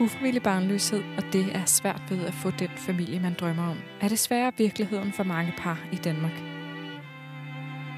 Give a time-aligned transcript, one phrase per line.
[0.00, 4.08] Ufrivillig barnløshed, og det er svært ved at få den familie, man drømmer om, er
[4.08, 6.32] desværre virkeligheden for mange par i Danmark.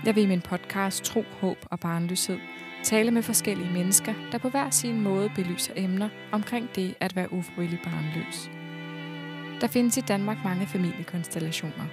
[0.05, 2.39] Jeg vil i min podcast Tro, Håb og Barnløshed
[2.83, 7.33] tale med forskellige mennesker, der på hver sin måde belyser emner omkring det at være
[7.33, 8.51] ufrivillig barnløs.
[9.61, 11.87] Der findes i Danmark mange familiekonstellationer,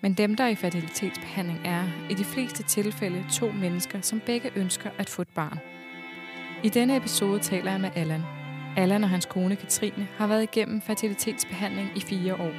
[0.00, 4.50] men dem, der er i fertilitetsbehandling, er i de fleste tilfælde to mennesker, som begge
[4.56, 5.58] ønsker at få et barn.
[6.62, 8.22] I denne episode taler jeg med Allan,
[8.76, 12.52] Allan og hans kone Katrine har været igennem fertilitetsbehandling i fire år.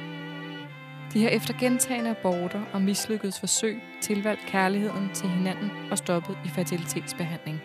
[1.12, 6.48] De har efter gentagende aborter og mislykkedes forsøg tilvalgt kærligheden til hinanden og stoppet i
[6.48, 7.60] fertilitetsbehandling.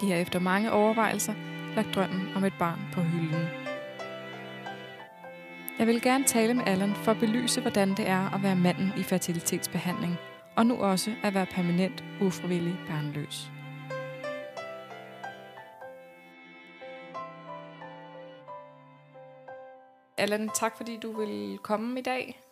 [0.00, 1.34] De har efter mange overvejelser
[1.76, 3.46] lagt drømmen om et barn på hylden.
[5.78, 8.92] Jeg vil gerne tale med Allan for at belyse, hvordan det er at være manden
[8.96, 10.16] i fertilitetsbehandling,
[10.56, 13.50] og nu også at være permanent ufrivillig barnløs.
[20.16, 22.42] Allan, tak fordi du vil komme i dag.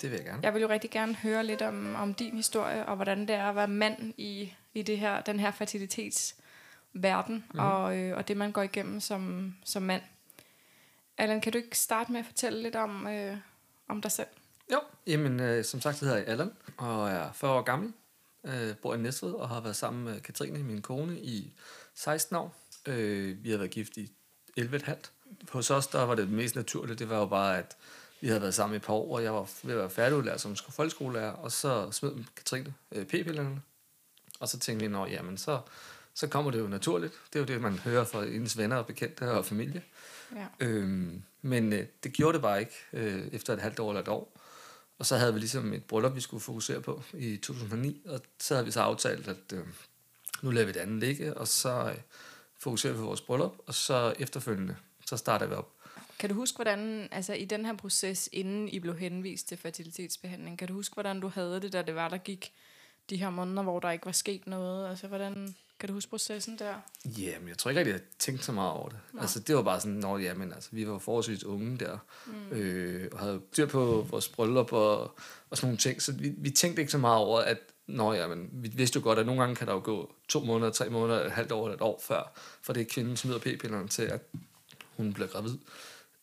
[0.00, 0.40] Det vil jeg gerne.
[0.42, 3.48] Jeg vil jo rigtig gerne høre lidt om, om din historie, og hvordan det er
[3.48, 7.58] at være mand i, i det her, den her fertilitetsverden, mm.
[7.58, 10.02] og, øh, og det, man går igennem som, som mand.
[11.18, 13.36] Allan, kan du ikke starte med at fortælle lidt om, øh,
[13.88, 14.28] om dig selv?
[14.72, 17.92] Jo, jamen øh, som sagt hedder jeg Allan, og er 40 år gammel,
[18.44, 21.52] øh, bor i Næstved og har været sammen med Katrine, min kone, i
[21.94, 22.54] 16 år.
[22.86, 24.12] Øh, vi har været gift i
[24.60, 25.10] 11,5
[25.50, 27.76] hos os, der var det mest naturligt, det var jo bare, at
[28.20, 30.40] vi havde været sammen i et par år, og jeg var ved at være færdigudlært
[30.40, 33.62] som folkeskolelærer, og så smed Katrine øh, p-pillerne,
[34.40, 35.60] og så tænkte vi, at jamen, så,
[36.14, 37.12] så kommer det jo naturligt.
[37.32, 39.82] Det er jo det, man hører fra ens venner og bekendte og familie.
[40.36, 40.46] Ja.
[40.60, 44.08] Øhm, men øh, det gjorde det bare ikke øh, efter et halvt år eller et
[44.08, 44.40] år.
[44.98, 48.54] Og så havde vi ligesom et bryllup, vi skulle fokusere på i 2009, og så
[48.54, 49.66] havde vi så aftalt, at øh,
[50.42, 51.98] nu lader vi det andet ligge, og så øh,
[52.58, 54.76] fokuserer vi på vores bryllup, og så efterfølgende
[55.10, 55.72] så starter vi op.
[56.18, 60.58] Kan du huske, hvordan, altså i den her proces, inden I blev henvist til fertilitetsbehandling,
[60.58, 62.52] kan du huske, hvordan du havde det, da det var, der gik
[63.10, 64.88] de her måneder, hvor der ikke var sket noget?
[64.88, 66.74] Altså, hvordan, kan du huske processen der?
[67.18, 68.98] Jamen, jeg tror ikke rigtig, jeg tænkte så meget over det.
[69.12, 69.20] Nå.
[69.20, 72.56] Altså, det var bare sådan, når jamen, altså, vi var forholdsvis unge der, mm.
[72.56, 75.00] øh, og havde styr på vores bryllup og,
[75.50, 77.58] og sådan nogle ting, så vi, vi tænkte ikke så meget over, at
[77.90, 80.40] Nå ja, men vi vidste jo godt, at nogle gange kan der jo gå to
[80.40, 82.32] måneder, tre måneder, et halvt år eller et år før,
[82.62, 84.20] for det er kvinden smider p-pillerne til, at
[85.00, 85.58] hun bliver gravid.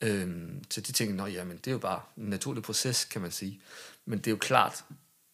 [0.01, 3.31] Øhm, så de tænkte, at jamen, det er jo bare en naturlig proces, kan man
[3.31, 3.61] sige.
[4.05, 4.83] Men det er jo klart,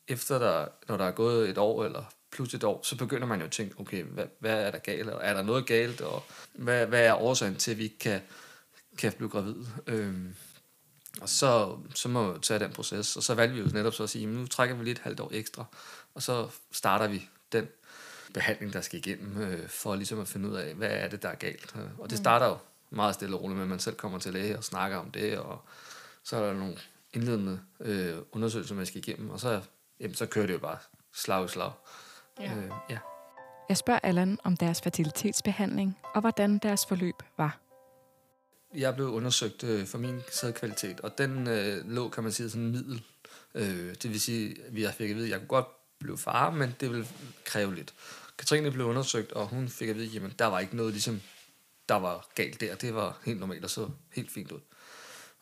[0.08, 3.40] efter der, når der er gået et år eller plus et år, så begynder man
[3.40, 5.10] jo at tænke, okay, hvad, hvad er der galt?
[5.10, 6.02] Og er der noget galt?
[6.02, 8.22] Og hvad, hvad er årsagen til, at vi ikke kan,
[8.98, 9.56] kan blive gravid?
[9.88, 10.36] Øhm,
[11.22, 13.18] og så, så må vi tage den proces.
[13.18, 15.20] Og så valgte vi jo netop så at sige, nu trækker vi lige et halvt
[15.20, 15.66] år ekstra,
[16.14, 17.68] og så starter vi den
[18.34, 21.30] behandling, der skal igennem, øh, for ligesom at finde ud af, hvad er det, der
[21.30, 21.76] er galt.
[21.98, 22.24] Og det mm.
[22.24, 22.58] starter jo
[22.96, 25.38] meget stille og roligt med, at man selv kommer til læge og snakker om det,
[25.38, 25.62] og
[26.24, 26.78] så er der nogle
[27.14, 29.62] indledende øh, undersøgelser, man skal igennem, og så,
[30.00, 30.78] jamen, så kører det jo bare
[31.14, 31.72] slag i slag.
[32.40, 32.56] Ja.
[32.56, 32.98] Øh, ja.
[33.70, 37.60] Jeg spørger Allan om deres fertilitetsbehandling, og hvordan deres forløb var.
[38.76, 42.66] Jeg blev undersøgt øh, for min sædkvalitet, og den øh, lå, kan man sige, sådan
[42.66, 43.04] en middel.
[43.56, 45.68] Øh, det vil sige, at vi fik at vide, at jeg kunne godt
[46.00, 47.08] blive far, men det ville
[47.46, 47.94] kræve lidt.
[48.38, 51.22] Katrine blev undersøgt, og hun fik at vide, at der var ikke noget ligesom
[51.90, 52.76] der var galt der.
[52.76, 54.60] Det var helt normalt og så helt fint ud.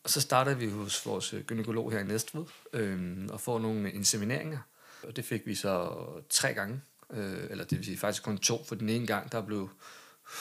[0.03, 3.91] Og så startede vi hos vores øh, gynekolog her i Næstved øh, og får nogle
[3.91, 4.59] insemineringer.
[5.03, 6.81] Og det fik vi så tre gange,
[7.13, 9.69] øh, eller det vil sige faktisk kun to, for den ene gang, der blev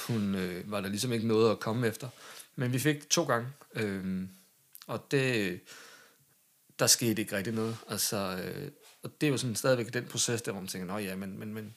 [0.06, 2.08] hun, øh, var der ligesom ikke noget at komme efter.
[2.56, 4.22] Men vi fik to gange, øh,
[4.86, 5.60] og det,
[6.78, 7.76] der skete ikke rigtig noget.
[7.88, 8.70] Altså, øh,
[9.02, 11.54] og det er jo sådan stadigvæk den proces, der hvor man tænker, ja, men, men,
[11.54, 11.74] men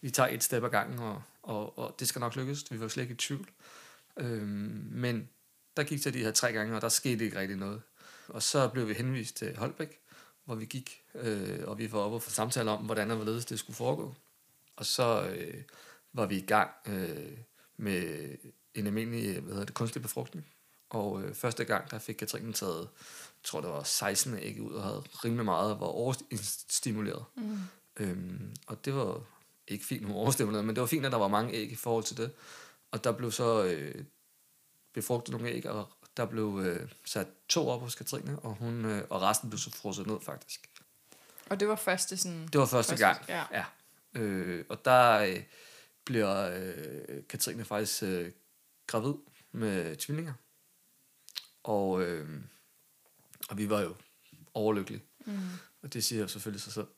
[0.00, 2.64] vi tager et step ad gangen, og, og, og det skal nok lykkes.
[2.70, 3.48] Vi var slet ikke i tvivl.
[4.16, 5.28] Øhm, men
[5.76, 7.82] der gik så de her tre gange, og der skete ikke rigtig noget.
[8.28, 9.98] Og så blev vi henvist til Holbæk,
[10.44, 13.44] hvor vi gik, øh, og vi var oppe og få samtale om, hvordan og hvorledes
[13.44, 14.14] det skulle foregå.
[14.76, 15.62] Og så øh,
[16.12, 17.38] var vi i gang øh,
[17.76, 18.36] med
[18.74, 20.46] en almindelig hvad hedder det, kunstig befrugtning.
[20.90, 24.72] Og øh, første gang, der fik Katrine taget, jeg tror det var 16 æg ud,
[24.72, 27.24] og havde rimelig meget, var overstimuleret.
[27.36, 27.58] Mm.
[27.96, 29.22] Øhm, og det var
[29.70, 32.04] ikke fint, hun overstimuleret, men det var fint, at der var mange æg i forhold
[32.04, 32.32] til det.
[32.90, 34.04] Og der blev så øh,
[34.92, 39.04] befrugtet nogle æg, og der blev øh, sat to op hos Katrine, og, hun, øh,
[39.10, 40.70] og resten blev så frosset ned faktisk.
[41.50, 42.48] Og det var første sådan...
[42.52, 43.44] Det var første, første gang, ja.
[43.52, 43.64] ja.
[44.20, 45.42] Øh, og der øh,
[46.04, 48.32] bliver øh, Katrine faktisk øh,
[48.86, 49.14] gravid
[49.52, 50.32] med tvillinger.
[51.62, 52.40] Og, øh,
[53.48, 53.94] og vi var jo
[54.54, 55.02] overlykkelige.
[55.26, 55.38] Mm.
[55.82, 56.88] Og det siger jo selvfølgelig sig selv.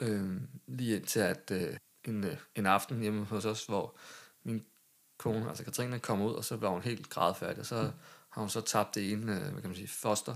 [0.00, 1.76] Øh, lige indtil at øh,
[2.08, 3.94] en, øh, en aften hjemme hos os, hvor
[4.44, 4.64] min
[5.18, 7.90] kone, altså Katrine, kom ud, og så var hun helt grædfærdig, og så
[8.30, 10.34] har hun så tabt det ene, øh, hvad kan man sige, foster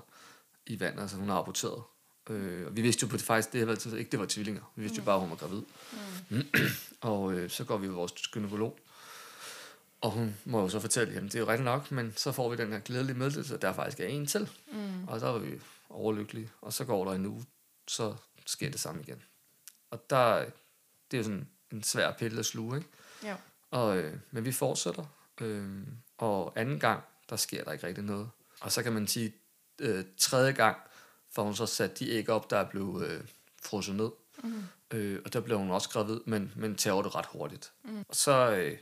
[0.67, 1.83] i vandet, altså hun har aborteret.
[2.31, 4.73] Øh, og vi vidste jo på det faktisk, det var, ikke det var tvillinger.
[4.77, 5.03] Vi vidste mm.
[5.03, 5.63] jo bare, at hun var gravid.
[6.29, 6.43] Mm.
[7.11, 8.79] og øh, så går vi ved vores gynekolog,
[10.01, 12.51] og hun må jo så fortælle, at det er jo rigtigt nok, men så får
[12.51, 14.49] vi den her glædelige meddelelse, at der faktisk er en til.
[14.73, 15.09] Mm.
[15.09, 15.61] Og så var vi
[15.91, 16.51] overlykkelige.
[16.61, 17.45] Og så går der en uge,
[17.89, 18.15] så
[18.47, 19.23] sker det samme igen.
[19.91, 20.45] Og der,
[21.11, 22.89] det er jo sådan en svær pille at sluge, ikke?
[23.23, 23.37] Ja.
[23.71, 25.05] Og, øh, men vi fortsætter.
[25.41, 25.79] Øh,
[26.19, 28.31] og anden gang, der sker der ikke rigtig noget.
[28.61, 29.35] Og så kan man sige,
[29.79, 30.77] øh, tredje gang
[31.31, 33.21] får hun så sat de æg op, der er blevet øh,
[33.63, 34.11] frosset ned.
[34.43, 34.63] Mm.
[34.91, 37.73] Øh, og der blev hun også gravid, men, men tager det ret hurtigt.
[37.85, 38.05] Mm.
[38.09, 38.79] Og så, øh,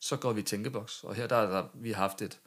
[0.00, 1.04] så går vi i tænkeboks.
[1.04, 2.38] Og her der, der vi har haft et,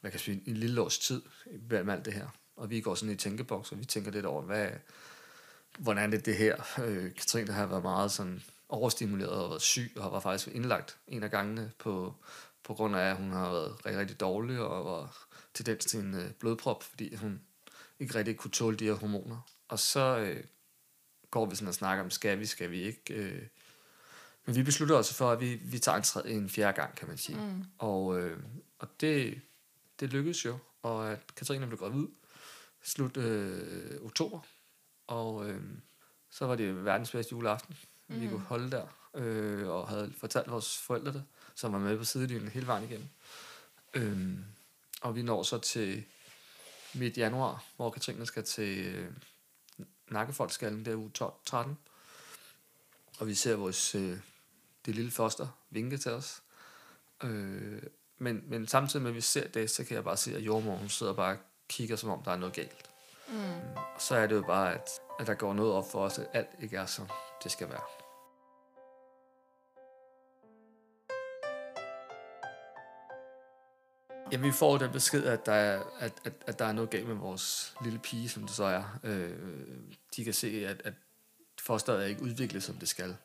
[0.00, 1.22] hvad kan sige, en lille års tid
[1.70, 2.26] med alt det her.
[2.56, 4.68] Og vi går sådan i tænkeboks, og vi tænker lidt over, hvad,
[5.78, 6.62] hvordan det er det her.
[6.82, 8.42] Øh, Katrine har været meget sådan
[8.72, 12.14] overstimuleret og været syg, og har faktisk indlagt en af gangene på,
[12.64, 16.14] på grund af, at hun har været rigtig, rigtig dårlig og var tendens til en
[16.14, 17.40] øh, blodprop, fordi hun
[17.98, 19.40] ikke rigtig kunne tåle de her hormoner.
[19.68, 20.44] Og så øh,
[21.30, 23.14] går vi sådan og snakker om, skal vi, skal vi ikke.
[23.14, 23.42] Øh.
[24.46, 27.08] Men vi beslutter os for, at vi, vi tager en, tredje, en fjerde gang, kan
[27.08, 27.38] man sige.
[27.38, 27.64] Mm.
[27.78, 28.38] Og, øh,
[28.78, 29.40] og det,
[30.00, 32.06] det lykkedes jo, og at Katrine blev gravid
[32.82, 34.40] slut øh, oktober.
[35.06, 35.60] Og øh,
[36.30, 37.76] så var det verdens bedste juleaften,
[38.14, 38.20] mm.
[38.20, 41.24] vi kunne holde der, øh, og havde fortalt vores forældre det,
[41.54, 43.08] som var med på sidelinjen hele vejen igennem.
[43.94, 44.38] Øh,
[45.00, 46.04] og vi når så til
[46.94, 49.10] midt januar, hvor Katrine skal til øh,
[50.08, 51.78] nakkefoldskallen der uge 12, 13.
[53.18, 54.18] Og vi ser vores, øh,
[54.86, 56.42] det lille foster vinke til os.
[57.22, 57.82] Øh,
[58.18, 60.88] men, men samtidig med, at vi ser det, så kan jeg bare se, at jordmoren
[60.88, 61.38] sidder bare og
[61.68, 62.90] kigger, som om der er noget galt.
[63.28, 63.34] Mm.
[63.94, 64.88] Og så er det jo bare, at,
[65.20, 67.08] at der går noget op for os, at alt ikke er, som
[67.42, 68.01] det skal være.
[74.32, 77.08] Ja, vi får den besked, at der, er, at, at, at der er noget galt
[77.08, 78.98] med vores lille pige, som det så er.
[79.04, 79.30] Øh,
[80.16, 80.94] de kan se, at, at
[81.60, 83.16] fosteret er ikke udviklet, som det skal.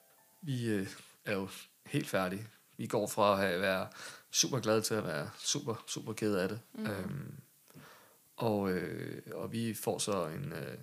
[0.41, 0.87] Vi øh,
[1.25, 1.49] er jo
[1.85, 2.47] helt færdige.
[2.77, 3.87] Vi går fra at være
[4.31, 6.59] super glade til at være super, super ked af det.
[6.73, 6.85] Mm.
[6.85, 7.33] Øhm,
[8.37, 10.53] og, øh, og vi får så en...
[10.53, 10.77] Øh,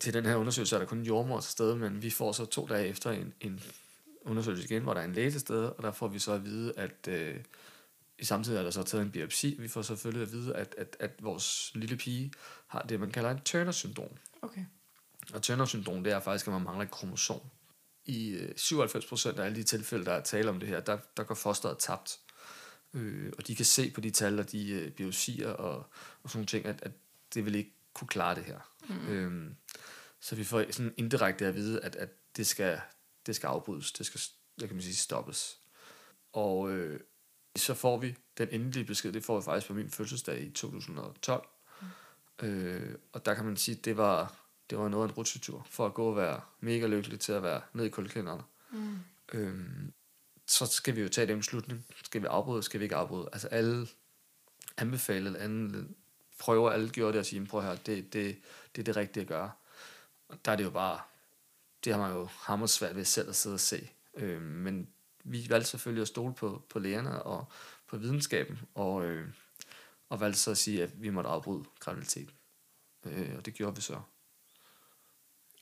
[0.00, 2.44] til den her undersøgelse er der kun en jordmor til stede, men vi får så
[2.44, 3.62] to dage efter en, en
[4.24, 6.44] undersøgelse igen, hvor der er en læge til stede, og der får vi så at
[6.44, 7.36] vide, at øh,
[8.18, 9.56] i samtidig er der så taget en biopsi.
[9.58, 12.32] Vi får selvfølgelig at vide, at, at, at vores lille pige
[12.66, 14.10] har det, man kalder en Turner-syndrom.
[14.42, 14.64] Okay.
[15.34, 17.40] Og Turner-syndrom, det er faktisk, at man mangler et kromosom.
[18.04, 21.22] I øh, 97% af alle de tilfælde, der er tale om det her, der, der
[21.22, 22.18] går fosteret tabt.
[22.94, 25.76] Øh, og de kan se på de tal og de øh, biopsier og,
[26.22, 26.92] og sådan nogle ting, at, at
[27.34, 28.58] det vil ikke kunne klare det her.
[28.88, 29.08] Mm.
[29.08, 29.50] Øh,
[30.20, 32.80] så vi får sådan indirekte at vide, at, at det, skal,
[33.26, 33.92] det skal afbrydes.
[33.92, 34.20] Det skal,
[34.56, 35.58] hvad kan man sige, stoppes.
[36.32, 37.00] Og øh,
[37.60, 41.48] så får vi den endelige besked, det får vi faktisk på min fødselsdag i 2012.
[41.80, 42.48] Mm.
[42.48, 44.34] Øh, og der kan man sige, det var,
[44.70, 47.42] det var noget af en rutsjetur, for at gå og være mega lykkelig til at
[47.42, 48.42] være nede i kuldekænderne.
[48.70, 48.98] Mm.
[49.32, 49.64] Øh,
[50.46, 51.86] så skal vi jo tage den beslutning.
[52.04, 53.28] Skal vi afbryde, skal vi ikke afbryde?
[53.32, 53.88] Altså alle
[54.76, 55.88] anbefalede, alle
[56.38, 58.38] prøver, alle gjorde det og sige, prøv at høre, det, det,
[58.76, 59.50] det er det rigtige at gøre.
[60.28, 61.00] Og der er det jo bare,
[61.84, 63.90] det har man jo hammer svært ved selv at sidde og se.
[64.14, 64.88] Øh, men
[65.26, 67.44] vi valgte selvfølgelig at stole på, på lægerne og
[67.86, 69.28] på videnskaben, og, øh,
[70.08, 72.30] og valgte så at sige, at vi måtte afbryde graviditeten.
[73.04, 74.00] Øh, og det gjorde vi så.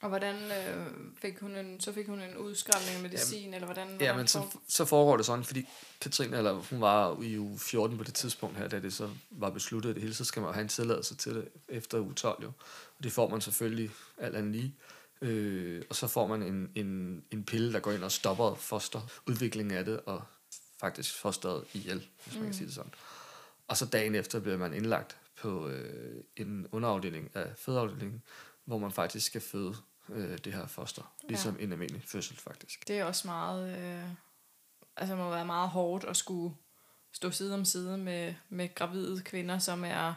[0.00, 0.87] Og hvordan øh,
[1.17, 4.00] fik hun en, så fik hun en udskrabning af medicin, jamen, eller hvordan?
[4.00, 5.69] Ja, men så, så foregår det sådan, fordi
[6.00, 9.50] Katrine, eller hun var i uge 14 på det tidspunkt her, da det så var
[9.50, 12.53] besluttet det hele, så skal man have en tilladelse til det efter uge 12 jo.
[12.99, 14.65] Og det får man selvfølgelig alt andet lige.
[14.65, 15.04] Øh,
[15.90, 19.78] og så får man en, en, en pille, der går ind og stopper foster udviklingen
[19.78, 20.23] af det, og
[20.81, 22.49] faktisk fosteret ihjel, hvis man mm.
[22.49, 22.93] kan sige det sådan.
[23.69, 28.23] Og så dagen efter bliver man indlagt på øh, en underafdeling af fødeafdelingen,
[28.64, 29.75] hvor man faktisk skal føde
[30.09, 31.64] øh, det her foster, ligesom ja.
[31.64, 32.88] en almindelig fødsel faktisk.
[32.88, 34.09] Det er også meget, øh,
[34.97, 36.54] altså må være meget hårdt at skulle
[37.12, 40.14] stå side om side med, med gravide kvinder, som er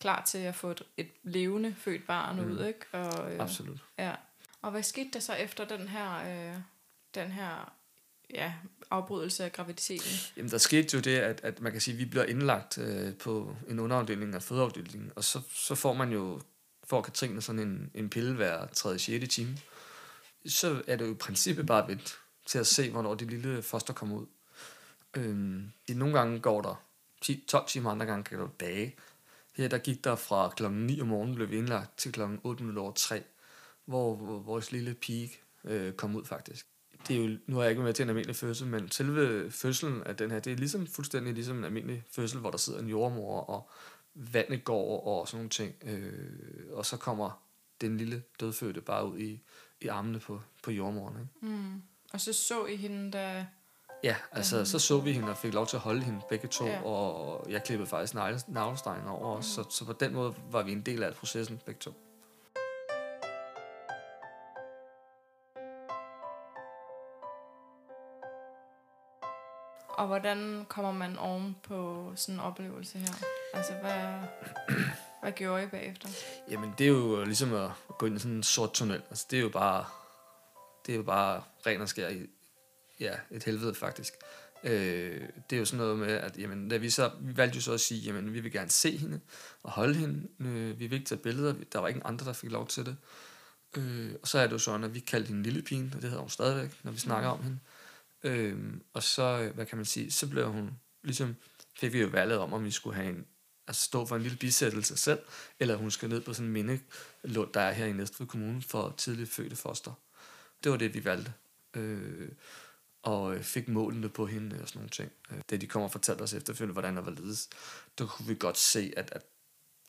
[0.00, 2.50] klar til at få et, et levende født barn mm.
[2.50, 2.86] ud, ikke?
[2.92, 3.84] Og, øh, Absolut.
[3.98, 4.14] Ja.
[4.62, 6.56] Og hvad skete der så efter den her, øh,
[7.14, 7.72] den her
[8.30, 8.54] ja,
[8.90, 10.10] afbrydelse af graviditeten?
[10.36, 13.16] Jamen, der skete jo det, at, at man kan sige, at vi bliver indlagt øh,
[13.16, 16.40] på en underafdeling af fødeafdelingen, og så, så får man jo,
[16.84, 18.98] får Katrine sådan en, en pille hver 3.
[18.98, 19.34] 6.
[19.34, 19.58] time.
[20.46, 23.92] Så er det jo i princippet bare vent til at se, hvornår det lille foster
[23.92, 24.26] kommer ud.
[25.14, 26.82] Øhm, det nogle gange går der
[27.22, 28.96] 10, 12 timer, andre gange kan det dage.
[29.56, 32.62] Her der gik der fra klokken 9 om morgenen, blev vi indlagt til klokken 8
[32.62, 33.22] minutter over 3
[33.84, 35.30] hvor, vores lille pige
[35.64, 36.66] øh, kom ud faktisk.
[37.08, 39.50] det er jo, nu har jeg ikke været med til en almindelig fødsel, men selve
[39.50, 42.78] fødselen af den her, det er ligesom fuldstændig ligesom en almindelig fødsel, hvor der sidder
[42.80, 43.70] en jordmor, og
[44.14, 45.74] vandet går og sådan nogle ting.
[45.84, 46.22] Øh,
[46.72, 47.42] og så kommer
[47.80, 49.40] den lille dødfødte bare ud i,
[49.80, 51.16] i armene på, på jordmoren.
[51.20, 51.54] Ikke?
[51.56, 51.82] Mm.
[52.12, 53.44] Og så så I hende, der...
[54.04, 56.66] Ja, altså så så vi hende og fik lov til at holde hende begge to,
[56.66, 56.82] Ja.
[56.82, 58.14] og jeg klippede faktisk
[58.48, 61.78] navlestrengen over os, så, så på den måde var vi en del af processen begge
[61.78, 61.92] to.
[69.94, 73.14] Og hvordan kommer man oven på sådan en oplevelse her?
[73.54, 74.28] Altså, hvad,
[75.22, 76.08] hvad gjorde I bagefter?
[76.50, 79.02] Jamen, det er jo ligesom at gå ind i sådan en sort tunnel.
[79.10, 79.84] Altså, det er jo bare,
[80.86, 82.26] det er jo bare ren og skær i,
[83.00, 84.14] ja, et helvede faktisk.
[84.64, 87.62] Øh, det er jo sådan noget med, at jamen, da vi, så, vi valgte jo
[87.62, 89.20] så at sige, jamen, vi vil gerne se hende
[89.62, 90.28] og holde hende.
[90.40, 91.54] Øh, vi vil ikke tage billeder.
[91.72, 92.96] Der var ingen andre, der fik lov til det.
[93.76, 96.10] Øh, og så er det jo sådan, at vi kaldte hende lille pigen, og det
[96.10, 97.58] hedder hun stadigvæk, når vi snakker om hende.
[97.64, 97.71] Øh,
[98.22, 100.70] Øhm, og så, hvad kan man sige, så blev hun,
[101.02, 101.36] ligesom
[101.76, 103.26] fik vi jo valget om, om vi skulle have en,
[103.66, 105.18] altså stå for en lille bisættelse selv,
[105.60, 108.94] eller hun skal ned på sådan en mindelund, der er her i Næstved Kommune for
[108.96, 109.92] tidligt fødte foster.
[110.64, 111.32] Det var det, vi valgte.
[111.74, 112.28] Øh,
[113.02, 115.12] og øh, fik målene på hende og sådan nogle ting.
[115.30, 117.48] Øh, da de kommer og fortalte os efterfølgende, hvordan der var ledes,
[117.98, 119.22] der kunne vi godt se, at, at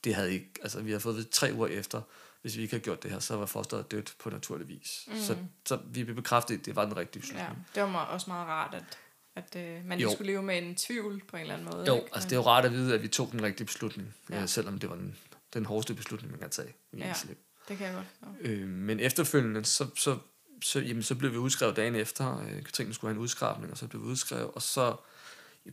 [0.03, 2.01] det havde ikke, altså vi havde fået ved tre uger efter,
[2.43, 5.03] hvis vi ikke havde gjort det her, så var fosteret dødt på naturlig vis.
[5.07, 5.17] Mm.
[5.19, 7.49] Så, så vi blev bekræftet, at det var den rigtige beslutning.
[7.75, 8.97] Ja, det var også meget rart, at,
[9.35, 10.07] at øh, man Jo.
[10.07, 11.85] ikke skulle leve med en tvivl på en eller anden måde.
[11.87, 12.07] Jo, ikke?
[12.13, 14.41] altså det er jo rart at vide, at vi tog den rigtige beslutning, Ja.
[14.41, 15.15] øh, selvom det var den,
[15.53, 17.07] den hårdeste beslutning, man kan tage i Ja.
[17.07, 17.13] ja.
[17.27, 17.35] liv.
[17.67, 18.31] Det kan jeg godt.
[18.41, 20.17] Øh, men efterfølgende, så, så,
[20.63, 22.39] så, jamen, så blev vi udskrevet dagen efter.
[22.41, 24.51] Øh, Katrine skulle have en udskrabning, og så blev vi udskrevet.
[24.55, 24.95] Og så,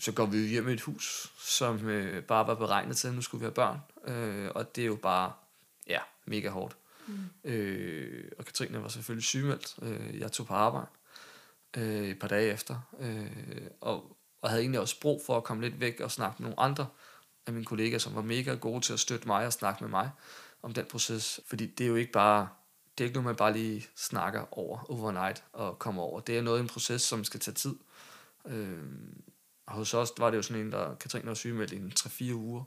[0.01, 3.23] så går vi hjem i et hus, som øh, bare var beregnet til, at nu
[3.23, 3.79] skulle vi have børn.
[4.15, 5.33] Øh, og det er jo bare,
[5.87, 5.99] ja,
[6.31, 6.77] mega hårdt.
[7.07, 7.51] Mm.
[7.51, 9.75] Øh, og Katrine var selvfølgelig sygemeldt.
[9.83, 10.87] Øh, jeg tog på arbejde
[11.77, 12.81] øh, et par dage efter.
[13.01, 16.51] Øh, og, og havde egentlig også brug for at komme lidt væk og snakke med
[16.51, 16.87] nogle andre
[17.47, 20.11] af mine kollegaer, som var mega gode til at støtte mig og snakke med mig
[20.63, 21.41] om den proces.
[21.47, 22.49] Fordi det er jo ikke bare,
[22.99, 26.21] det er ikke noget, man bare lige snakker over overnight og kommer over.
[26.21, 27.75] Det er noget, en proces, som skal tage tid.
[28.47, 28.79] Øh,
[29.67, 32.33] og hos os var det jo sådan en, der Katrine var sygemeldt i en 3-4
[32.33, 32.65] uger.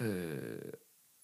[0.00, 0.72] Øh,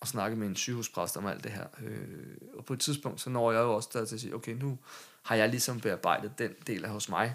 [0.04, 1.66] og snakke med en sygehuspræst om alt det her.
[1.82, 4.52] Øh, og på et tidspunkt, så når jeg jo også der til at sige, okay,
[4.52, 4.78] nu
[5.22, 7.34] har jeg ligesom bearbejdet den del af hos mig.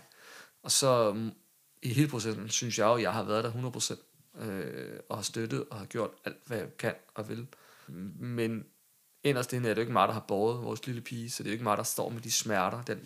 [0.63, 1.31] Og så mm,
[1.81, 5.23] i hele processen, synes jeg jo, at jeg har været der 100%, øh, og har
[5.23, 7.47] støttet og har gjort alt, hvad jeg kan og vil.
[8.19, 8.65] Men
[9.23, 11.49] inderst inde er det jo ikke mig, der har båret vores lille pige, så det
[11.49, 12.99] er jo ikke mig, der står med de smerter, den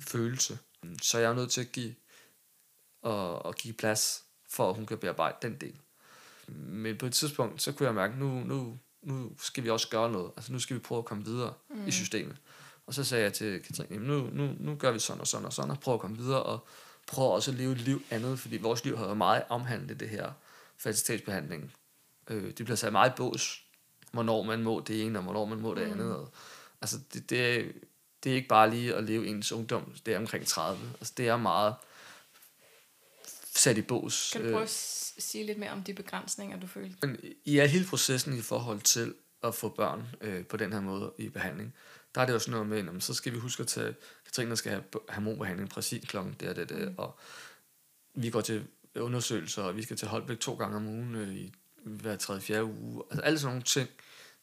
[0.00, 0.58] følelse.
[1.02, 1.94] Så jeg er nødt til at give,
[3.02, 5.76] og, og give plads, for at hun kan bearbejde den del.
[6.56, 10.12] Men på et tidspunkt, så kunne jeg mærke, nu, nu, nu skal vi også gøre
[10.12, 10.30] noget.
[10.36, 11.86] Altså nu skal vi prøve at komme videre mm.
[11.88, 12.36] i systemet.
[12.86, 15.46] Og så sagde jeg til Katrine, "Jamen, nu, nu, nu gør vi sådan og sådan
[15.46, 16.66] og sådan, og prøver at komme videre, og
[17.06, 20.08] prøver også at leve et liv andet, fordi vores liv har været meget omhandlet det
[20.08, 20.32] her
[20.78, 21.72] fertilitetsbehandling.
[22.30, 23.64] Øh, det bliver sat meget i bås,
[24.12, 25.92] hvornår man må det ene, og hvornår man må det Mm.
[25.92, 26.16] andet.
[26.16, 26.28] Og,
[26.80, 27.64] altså det, det, er,
[28.24, 30.80] det er ikke bare lige at leve ens ungdom, det er omkring 30.
[30.94, 31.74] Altså det er meget
[33.54, 34.30] sat i bås.
[34.32, 37.18] Kan du Øh, prøve at s- sige lidt mere om de begrænsninger, du følte?
[37.44, 41.12] i al hele processen i forhold til at få børn øh, på den her måde
[41.18, 41.74] i behandling,
[42.14, 44.56] der er det jo sådan noget med, jamen, så skal vi huske at tage, Katrine
[44.56, 46.94] skal have hormonbehandling præcis klokken og det, det, Mm.
[46.98, 47.18] og
[48.14, 51.52] vi går til undersøgelser, og vi skal til Holbæk to gange om ugen øh, i
[51.84, 53.88] hver tredje, fjerde uge, altså alle sådan nogle ting.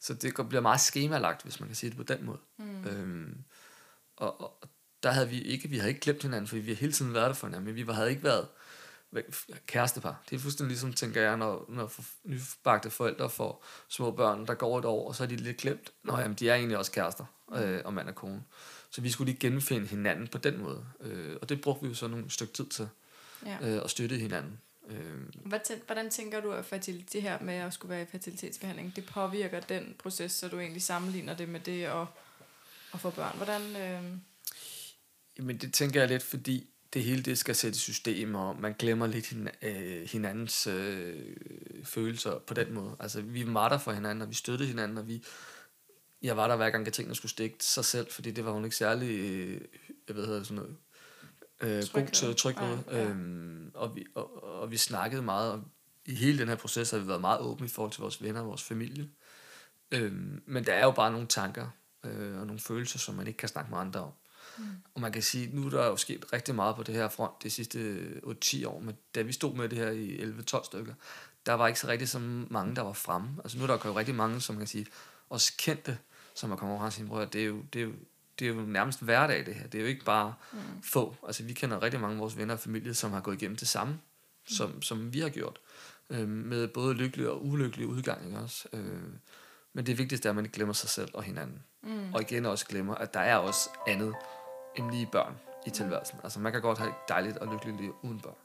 [0.00, 2.38] Så det bliver meget skemalagt, hvis man kan sige det på den måde.
[2.56, 2.84] Mm.
[2.86, 3.34] Øhm,
[4.16, 4.68] og, og
[5.02, 7.26] der havde vi ikke, vi havde ikke glemt hinanden, fordi vi har hele tiden været
[7.28, 8.48] der for hinanden, men vi var- havde ikke været
[9.66, 10.22] kærestepar.
[10.30, 11.92] Det er fuldstændig ligesom, tænker jeg, når, når
[12.24, 15.92] nybagte forældre får små børn, der går et år, og så er de lidt glemt.
[16.04, 17.24] Nå jamen, de er egentlig også kærester,
[17.54, 18.44] øh, og mand og kone.
[18.90, 20.84] Så vi skulle lige genfinde hinanden på den måde.
[21.00, 22.88] Øh, og det brugte vi jo så nogle stykke tid til,
[23.46, 23.56] Ja.
[23.62, 24.60] øh, og støtte hinanden.
[24.88, 25.20] Øh,
[25.86, 29.60] hvordan tænker du, at fertil- det her med at skulle være i fertilitetsbehandling, det påvirker
[29.60, 32.06] den proces, så du egentlig sammenligner det med det at,
[32.94, 33.36] at få børn?
[33.36, 34.02] Hvordan, øh,
[35.44, 38.74] Men det tænker jeg lidt, fordi det hele det skal sætte i system, og man
[38.78, 41.36] glemmer lidt hin, øh, hinandens øh,
[41.84, 42.96] følelser på den måde.
[43.00, 45.24] Altså, vi var der for hinanden, og vi støttede hinanden, og vi,
[46.22, 48.76] jeg var der hver gang Katrine skulle stikke sig selv, fordi det var hun ikke
[48.76, 49.60] særlig, øh,
[50.08, 50.76] jeg ved hedder sådan noget,
[51.60, 52.84] øh, god til at trykke Ja, noget.
[52.90, 53.08] ja.
[53.08, 55.64] Øhm, og, vi, og, og vi snakkede meget, og
[56.06, 58.40] i hele den her proces har vi været meget åbne i forhold til vores venner
[58.40, 59.08] og vores familie.
[59.90, 61.68] Øhm, men der er jo bare nogle tanker
[62.04, 64.12] øh, og nogle følelser, som man ikke kan snakke med andre om.
[64.58, 64.64] Mm.
[64.94, 67.42] Og man kan sige, nu er der jo sket rigtig meget på det her front
[67.42, 67.98] de sidste
[68.44, 70.94] 8-10 år, men da vi stod med det her i 11-12 stykker,
[71.46, 72.18] der var ikke så rigtig så
[72.50, 73.28] mange, der var fremme.
[73.44, 74.86] Altså nu er der jo rigtig mange, som man kan sige,
[75.30, 75.98] også kendte,
[76.34, 77.84] som er kommet over og har sagt, "Prøv at høre, det er jo, det er
[77.84, 77.92] jo
[78.38, 79.66] det er jo nærmest hverdag, det her.
[79.66, 80.58] Det er jo ikke bare mm.
[80.82, 81.16] få.
[81.26, 83.68] Altså, vi kender rigtig mange af vores venner og familie, som har gået igennem det
[83.68, 84.54] samme, mm.
[84.54, 85.58] som, som vi har gjort.
[86.10, 88.68] Øh, med både lykkelige og ulykkelige udgange også.
[88.72, 89.02] Øh,
[89.72, 91.62] men det vigtigste er, at man ikke glemmer sig selv og hinanden.
[91.82, 92.14] Mm.
[92.14, 94.14] Og igen også glemmer, at der er også andet
[94.78, 95.34] end lige børn
[95.66, 96.18] i tilværelsen.
[96.24, 98.36] Altså, man kan godt have et dejligt og lykkeligt liv uden børn.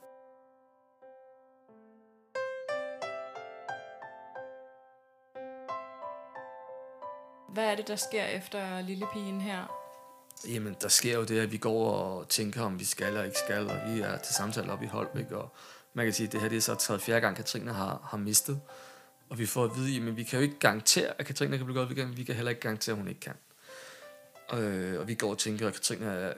[7.54, 9.84] Hvad er det, der sker efter lille pigen her?
[10.48, 13.38] Jamen, der sker jo det, at vi går og tænker, om vi skal eller ikke
[13.38, 15.50] skal, og vi er til samtale op i Holbæk, og
[15.94, 18.18] man kan sige, at det her det er så tredje fjerde gang, Katrine har, har
[18.18, 18.62] mistet.
[19.30, 21.80] Og vi får at vide, men vi kan jo ikke garantere, at Katrine kan blive
[21.80, 23.36] godt igen, vi kan heller ikke garantere, at hun ikke kan.
[24.60, 26.36] Øh, og vi går og tænker, at Katrine øh,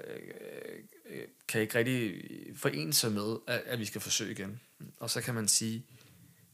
[1.10, 2.22] øh, kan ikke rigtig
[2.56, 4.60] forene sig med, at, at vi skal forsøge igen.
[5.00, 5.86] Og så kan man sige,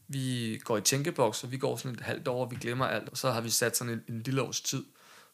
[0.08, 3.08] vi går i tænkeboks, og vi går sådan et halvt år, og vi glemmer alt,
[3.08, 4.84] og så har vi sat sådan en, en lille års tid,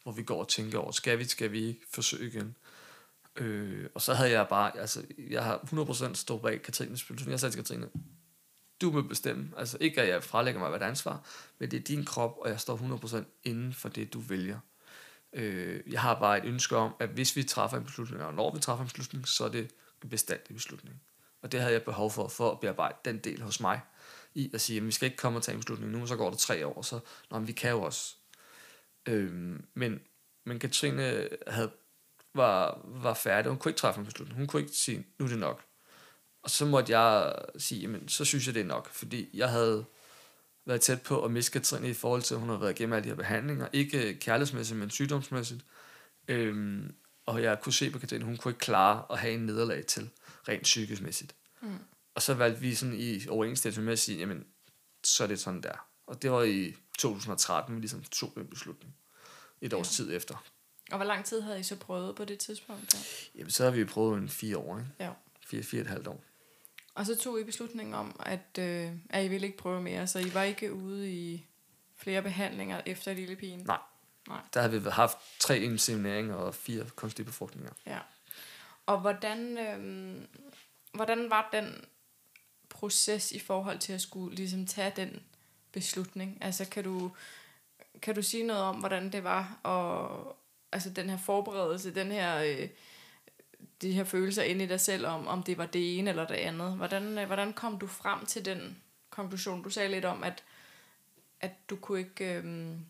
[0.02, 2.56] hvor vi går og tænker over, skal vi, skal vi ikke forsøge igen?
[3.36, 5.58] Øh, og så havde jeg bare, altså, jeg har
[6.10, 7.30] 100% stået bag Katrines beslutning.
[7.30, 7.88] Jeg sagde til Katrine,
[8.80, 9.50] du må bestemme.
[9.56, 11.24] Altså ikke, at jeg frelægger mig hvad ansvar,
[11.58, 14.58] men det er din krop, og jeg står 100% inden for det, du vælger.
[15.32, 18.54] Øh, jeg har bare et ønske om, at hvis vi træffer en beslutning, og når
[18.54, 19.70] vi træffer en beslutning, så er det
[20.04, 21.02] en bestandig beslutning.
[21.42, 23.80] Og det havde jeg behov for, for at bearbejde den del hos mig,
[24.34, 26.30] i at sige, at vi skal ikke komme og tage en beslutning nu, så går
[26.30, 28.14] det tre år, så Nå, men vi kan jo også.
[29.08, 30.00] Øh, men,
[30.46, 31.70] men Katrine havde,
[32.34, 34.38] var, var færdig, hun kunne ikke træffe en beslutning.
[34.38, 35.64] Hun kunne ikke sige, nu er det nok.
[36.42, 38.88] Og så måtte jeg sige, jamen, så synes jeg, det er nok.
[38.92, 39.84] Fordi jeg havde
[40.68, 43.04] været tæt på at miste Katrine i forhold til, at hun har været igennem alle
[43.04, 43.68] de her behandlinger.
[43.72, 45.64] Ikke kærlighedsmæssigt, men sygdomsmæssigt.
[46.28, 46.94] Øhm,
[47.26, 50.10] og jeg kunne se på Katrine, hun kunne ikke klare at have en nederlag til,
[50.48, 51.34] rent psykisk-mæssigt.
[51.62, 51.78] Mm.
[52.14, 54.44] Og så valgte vi sådan i overensstemmelse med at sige, jamen,
[55.04, 55.88] så er det sådan der.
[56.06, 58.94] Og det var i 2013, vi ligesom tog en beslutning.
[59.60, 60.04] Et års ja.
[60.04, 60.44] tid efter.
[60.90, 62.92] Og hvor lang tid havde I så prøvet på det tidspunkt?
[62.92, 62.98] Der?
[63.34, 64.90] Jamen, så har vi prøvet en fire år, ikke?
[65.00, 65.10] Ja.
[65.46, 66.24] Fire, fire og et halvt år.
[66.98, 70.18] Og så tog I beslutningen om, at, øh, at I ville ikke prøve mere, så
[70.18, 71.46] I var ikke ude i
[71.96, 73.60] flere behandlinger efter lille pigen?
[73.66, 73.78] Nej.
[74.28, 74.40] Nej.
[74.54, 77.70] Der har vi haft tre insemineringer og fire kunstige befrugtninger.
[77.86, 77.98] Ja.
[78.86, 80.16] Og hvordan, øh,
[80.92, 81.84] hvordan var den
[82.68, 85.22] proces i forhold til at skulle ligesom tage den
[85.72, 86.38] beslutning?
[86.40, 87.10] Altså kan du,
[88.02, 90.36] kan du sige noget om, hvordan det var, og
[90.72, 92.36] altså den her forberedelse, den her...
[92.38, 92.68] Øh,
[93.82, 96.34] de her følelser ind i dig selv om, om det var det ene eller det
[96.34, 96.76] andet.
[96.76, 98.76] Hvordan, øh, hvordan kom du frem til den
[99.10, 99.62] konklusion?
[99.62, 100.44] Du sagde lidt om, at,
[101.40, 102.86] at du kunne ikke, øhm,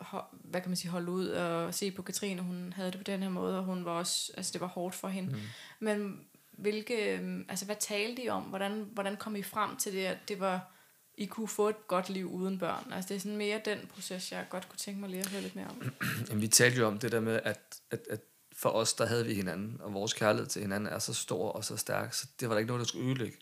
[0.00, 3.04] ho, hvad kan man sige, holde ud og se på Katrine, hun havde det på
[3.04, 5.30] den her måde, og hun var også, altså det var hårdt for hende.
[5.30, 5.40] Mm.
[5.80, 8.42] Men hvilke, øhm, altså hvad talte I om?
[8.42, 10.72] Hvordan, hvordan kom I frem til det, at det var,
[11.14, 12.92] I kunne få et godt liv uden børn?
[12.92, 15.42] Altså det er sådan mere den proces, jeg godt kunne tænke mig lige at høre
[15.42, 15.82] lidt mere om.
[16.28, 18.20] Jamen, vi talte jo om det der med, at, at, at
[18.58, 21.64] for os, der havde vi hinanden, og vores kærlighed til hinanden er så stor og
[21.64, 23.38] så stærk, så det var der ikke noget, der skulle ødelægge.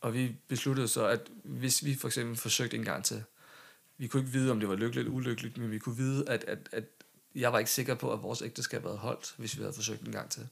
[0.00, 3.24] Og vi besluttede så, at hvis vi for eksempel forsøgte en gang til,
[3.98, 6.44] vi kunne ikke vide, om det var lykkeligt eller ulykkeligt, men vi kunne vide, at,
[6.44, 6.84] at, at
[7.34, 10.12] jeg var ikke sikker på, at vores ægteskab havde holdt, hvis vi havde forsøgt en
[10.12, 10.48] gang til.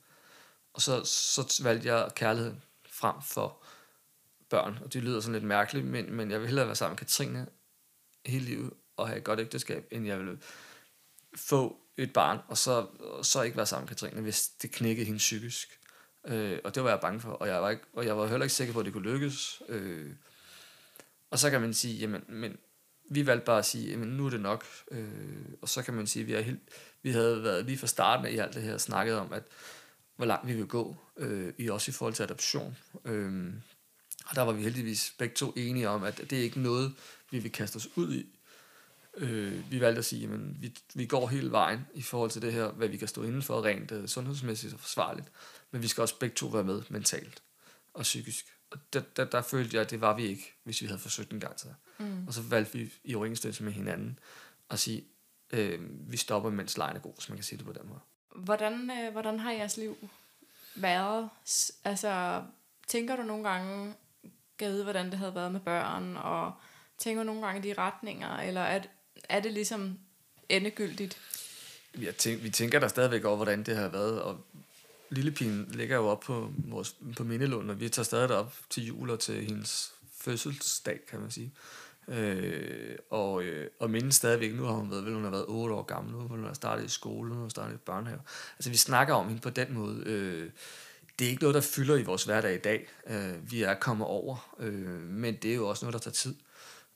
[0.72, 3.62] Og så, så valgte jeg kærligheden frem for
[4.50, 6.98] børn, og det lyder sådan lidt mærkeligt, men, men jeg vil hellere være sammen med
[6.98, 7.46] Katrine
[8.26, 10.38] hele livet og have et godt ægteskab, end jeg vil
[11.34, 15.06] få et barn, og så, og så ikke være sammen med Katrine, hvis det knækkede
[15.06, 15.78] hende psykisk.
[16.26, 18.44] Øh, og det var jeg bange for, og jeg var, ikke, og jeg var heller
[18.44, 19.62] ikke sikker på, at det kunne lykkes.
[19.68, 20.10] Øh,
[21.30, 22.56] og så kan man sige, jamen, men
[23.10, 24.64] vi valgte bare at sige, jamen nu er det nok.
[24.90, 25.08] Øh,
[25.62, 26.60] og så kan man sige, at vi, er helt,
[27.02, 29.42] vi havde været lige fra starten af i alt det her snakket om, at
[30.16, 32.76] hvor langt vi vil gå, øh, i også i forhold til adoption.
[33.04, 33.52] Øh,
[34.26, 36.94] og der var vi heldigvis begge to enige om, at det er ikke noget,
[37.30, 38.26] vi vil kaste os ud i.
[39.20, 42.52] Øh, vi valgte at sige, at vi, vi går hele vejen i forhold til det
[42.52, 45.28] her, hvad vi kan stå inden for rent uh, sundhedsmæssigt og forsvarligt.
[45.70, 47.42] Men vi skal også begge to være med mentalt
[47.94, 48.46] og psykisk.
[48.70, 51.32] Og der, der, der følte jeg, at det var vi ikke, hvis vi havde forsøgt
[51.32, 51.74] en gang til.
[51.98, 52.26] Mm.
[52.26, 54.18] Og så valgte vi i overensstemmelse med hinanden
[54.70, 55.04] at sige,
[55.50, 55.80] øh,
[56.10, 58.00] vi stopper, mens lejen er god, hvis man kan sige det på den måde.
[58.36, 60.08] Hvordan, øh, hvordan har jeres liv
[60.74, 61.28] været?
[61.84, 62.42] Altså,
[62.86, 63.94] tænker du nogle gange,
[64.56, 66.52] gav hvordan det havde været med børn, og
[66.98, 68.82] tænker nogle gange i de retninger, eller er,
[69.30, 69.98] er det ligesom
[70.48, 71.18] endegyldigt?
[72.00, 74.46] Jeg tænker, vi tænker der stadigvæk over, hvordan det har været, og
[75.10, 79.10] Lillepigen ligger jo op på, vores, på Mindelund, og vi tager stadig op til jul
[79.10, 81.52] og til hendes fødselsdag, kan man sige.
[82.08, 85.74] Øh, og, øh, og mindes stadigvæk, nu har hun været, vel, hun har været 8
[85.74, 88.20] år gammel, nu har startet i skole, nu har startet i børnehave.
[88.58, 90.02] Altså vi snakker om hende på den måde.
[90.06, 90.50] Øh,
[91.18, 92.88] det er ikke noget, der fylder i vores hverdag i dag.
[93.06, 96.34] Øh, vi er kommet over, øh, men det er jo også noget, der tager tid.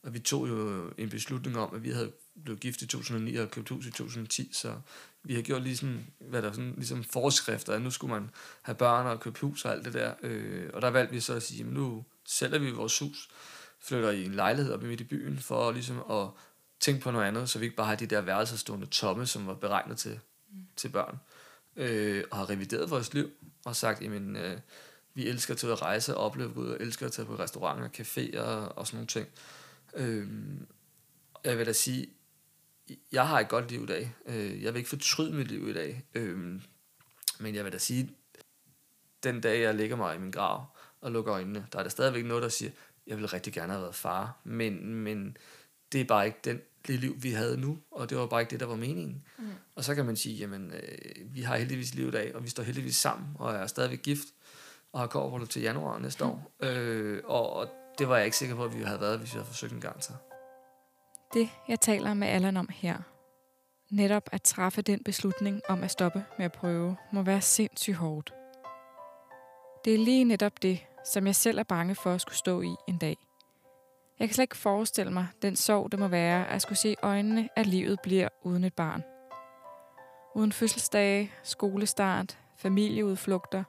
[0.03, 2.11] Og vi tog jo en beslutning om, at vi havde
[2.43, 4.75] blev gift i 2009 og købte hus i 2010, så
[5.23, 8.29] vi har gjort ligesom, hvad der sådan, ligesom forskrifter, at nu skulle man
[8.61, 10.13] have børn og købe hus og alt det der.
[10.21, 13.29] Øh, og der valgte vi så at sige, at nu sælger vi vores hus,
[13.79, 16.29] flytter i en lejlighed op i midt i byen, for ligesom at
[16.79, 19.47] tænke på noget andet, så vi ikke bare har de der værelser stående tomme, som
[19.47, 20.19] var beregnet til,
[20.51, 20.65] mm.
[20.75, 21.19] til børn.
[21.75, 23.29] Øh, og har revideret vores liv,
[23.65, 24.57] og sagt, jamen, øh,
[25.13, 27.35] vi elsker at tage ud at rejse og opleve ud, og elsker at tage på
[27.35, 29.27] restauranter, caféer og sådan nogle ting.
[29.93, 30.27] Øh,
[31.43, 32.07] jeg vil da sige,
[33.11, 34.15] jeg har et godt liv i dag.
[34.25, 36.03] Øh, jeg vil ikke fortryde mit liv i dag.
[36.13, 36.61] Øh,
[37.39, 38.09] men jeg vil da sige,
[39.23, 40.65] den dag jeg ligger mig i min grav
[41.01, 42.71] og lukker øjnene, der er der stadigvæk noget, der siger,
[43.07, 45.37] jeg vil rigtig gerne have været far, men, men
[45.91, 48.51] det er bare ikke den, det liv, vi havde nu, og det var bare ikke
[48.51, 49.25] det, der var meningen.
[49.37, 49.49] Mm.
[49.75, 52.49] Og så kan man sige, jamen, øh, vi har heldigvis livet i dag, og vi
[52.49, 54.27] står heldigvis sammen, og er stadigvæk gift,
[54.91, 56.29] og har kåret til januar næste mm.
[56.31, 56.55] år.
[56.59, 59.35] Øh, og, og det var jeg ikke sikker på, at vi havde været, hvis vi
[59.37, 60.13] havde forsøgt en gang til.
[61.35, 62.97] Det, jeg taler med Allan om her,
[63.89, 68.33] netop at træffe den beslutning om at stoppe med at prøve, må være sindssygt hårdt.
[69.85, 72.75] Det er lige netop det, som jeg selv er bange for at skulle stå i
[72.87, 73.17] en dag.
[74.19, 77.49] Jeg kan slet ikke forestille mig den sorg, det må være at skulle se øjnene,
[77.55, 79.03] at livet bliver uden et barn.
[80.35, 83.63] Uden fødselsdage, skolestart, familieudflugter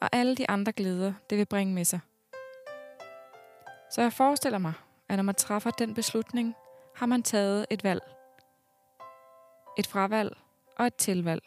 [0.00, 2.00] og alle de andre glæder, det vil bringe med sig.
[3.90, 4.72] Så jeg forestiller mig,
[5.08, 6.54] at når man træffer den beslutning,
[6.94, 8.02] har man taget et valg.
[9.78, 10.36] Et fravalg
[10.76, 11.42] og et tilvalg.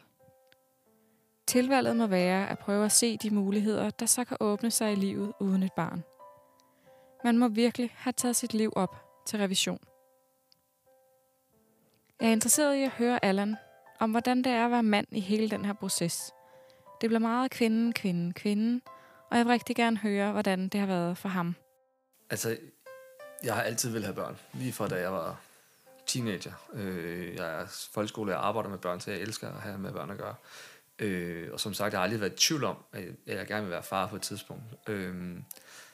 [1.47, 4.95] Tilvalget må være at prøve at se de muligheder, der så kan åbne sig i
[4.95, 6.03] livet uden et barn.
[7.23, 9.79] Man må virkelig have taget sit liv op til revision.
[12.19, 13.55] Jeg er interesseret i at høre Allan
[13.99, 16.33] om, hvordan det er at være mand i hele den her proces.
[17.01, 18.81] Det bliver meget kvinden, kvinden, kvinden,
[19.31, 21.55] og jeg vil rigtig gerne høre, hvordan det har været for ham.
[22.29, 22.57] Altså,
[23.43, 25.39] jeg har altid vil have børn, lige fra da jeg var
[26.05, 26.53] teenager.
[26.73, 30.09] Øh, jeg er folkeskole, jeg arbejder med børn, så jeg elsker at have med børn
[30.09, 30.35] at gøre.
[30.99, 33.71] Øh, og som sagt, jeg har aldrig været i tvivl om, at jeg gerne vil
[33.71, 34.63] være far på et tidspunkt.
[34.87, 35.37] Øh,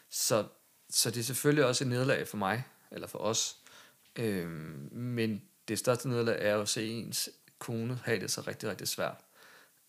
[0.09, 0.45] så,
[0.89, 3.57] så det er selvfølgelig også et nederlag for mig, eller for os.
[4.15, 4.49] Øh,
[4.91, 7.29] men det største nederlag er jo at se ens
[7.59, 9.17] kone have det så rigtig, rigtig svært.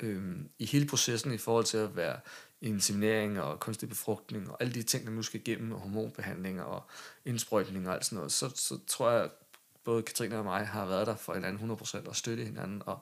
[0.00, 2.20] Øh, I hele processen i forhold til at være
[2.64, 6.82] inseminering og kunstig befrugtning og alle de ting, der nu skal igennem, og hormonbehandlinger og
[7.24, 9.30] indsprøjtning og alt sådan noget, så, så tror jeg, at
[9.84, 12.98] både Katrine og mig har været der for hinanden 100% og støtte hinanden, og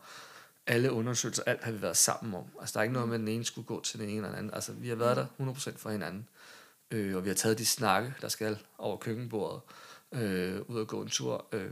[0.67, 2.45] alle undersøgelser, alt har vi været sammen om.
[2.61, 4.29] Altså, der er ikke noget med, at den ene skulle gå til den ene eller
[4.29, 4.55] den anden.
[4.55, 6.29] Altså, vi har været der 100% for hinanden.
[6.91, 9.61] Øh, og vi har taget de snakke, der skal over køkkenbordet,
[10.13, 11.47] øh, ud og gå en tur.
[11.53, 11.71] Øh,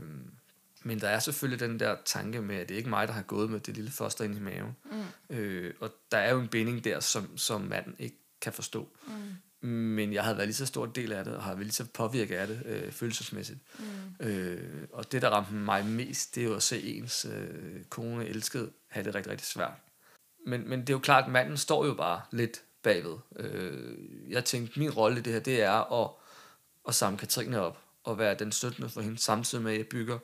[0.83, 3.21] men der er selvfølgelig den der tanke med, at det er ikke mig, der har
[3.21, 4.75] gået med det lille foster ind i maven.
[4.91, 5.35] Mm.
[5.35, 8.89] Øh, og der er jo en binding der, som, som manden ikke kan forstå.
[9.07, 9.67] Mm.
[9.67, 11.85] Men jeg har været lige så stor del af det, og har været lige så
[11.85, 13.59] påvirket af det øh, følelsesmæssigt.
[13.79, 14.25] Mm.
[14.27, 18.25] Øh, og det, der ramte mig mest, det er jo at se ens øh, kone
[18.25, 19.73] elsket have det rigtig, rigtig svært.
[20.45, 23.17] Men, men det er jo klart, at manden står jo bare lidt bagved.
[23.35, 23.97] Øh,
[24.29, 26.11] jeg tænkte, min rolle i det her, det er at,
[26.87, 30.19] at samle Katrine op, og være den støttende for hende, samtidig med, at jeg bygger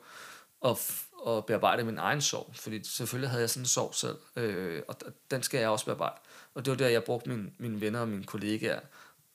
[0.60, 0.78] og,
[1.12, 2.50] og bearbejde min egen sorg.
[2.54, 4.96] Fordi selvfølgelig havde jeg sådan en sorg selv, øh, og
[5.30, 6.16] den skal jeg også bearbejde.
[6.54, 8.80] Og det var der, jeg brugte min, mine venner og mine kollegaer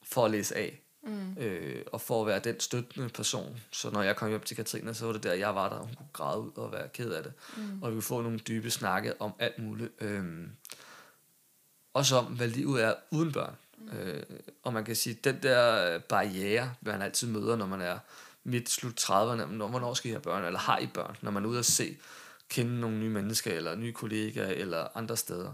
[0.04, 0.80] for at læse af.
[1.04, 1.38] Mm.
[1.38, 3.60] Øh, og for at være den støttende person.
[3.72, 5.86] Så når jeg kom hjem til Katrine, så var det der, jeg var der, og
[5.86, 7.34] hun kunne græde ud og være ked af det.
[7.58, 7.84] Mm.
[7.84, 9.92] Og vi kunne få nogle dybe snakke om alt muligt.
[10.02, 10.24] Øh,
[11.94, 13.56] også om, hvad livet er uden børn.
[13.78, 13.98] Mm.
[13.98, 14.24] Øh,
[14.64, 18.00] og man kan sige, den der barriere, man altid møder, når man er
[18.44, 21.46] midt slut 30'erne, når, hvornår skal I have børn, eller har I børn, når man
[21.46, 21.98] er ude at se,
[22.50, 25.54] kende nogle nye mennesker, eller nye kollegaer, eller andre steder.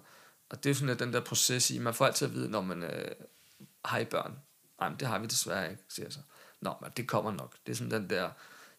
[0.49, 2.61] Og det er sådan lidt den der proces i, man får altid at vide, når
[2.61, 3.11] man øh,
[3.85, 4.39] har I børn.
[4.79, 6.19] Nej, men det har vi desværre ikke, siger jeg så.
[6.61, 7.55] Nå, men det kommer nok.
[7.65, 8.29] Det er sådan den der,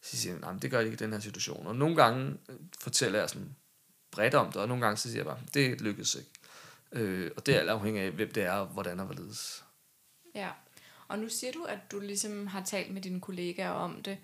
[0.02, 1.66] så siger jeg, nej, men det gør det ikke i den her situation.
[1.66, 3.56] Og nogle gange øh, fortæller jeg sådan
[4.10, 6.30] bredt om det, og nogle gange så siger jeg bare, det lykkedes ikke.
[6.92, 9.64] Øh, og det er alt afhængig af, hvem det er, og hvordan og hvorledes.
[10.34, 10.50] Ja,
[11.10, 14.18] og nu siger du, at du ligesom har talt med dine kollegaer om det.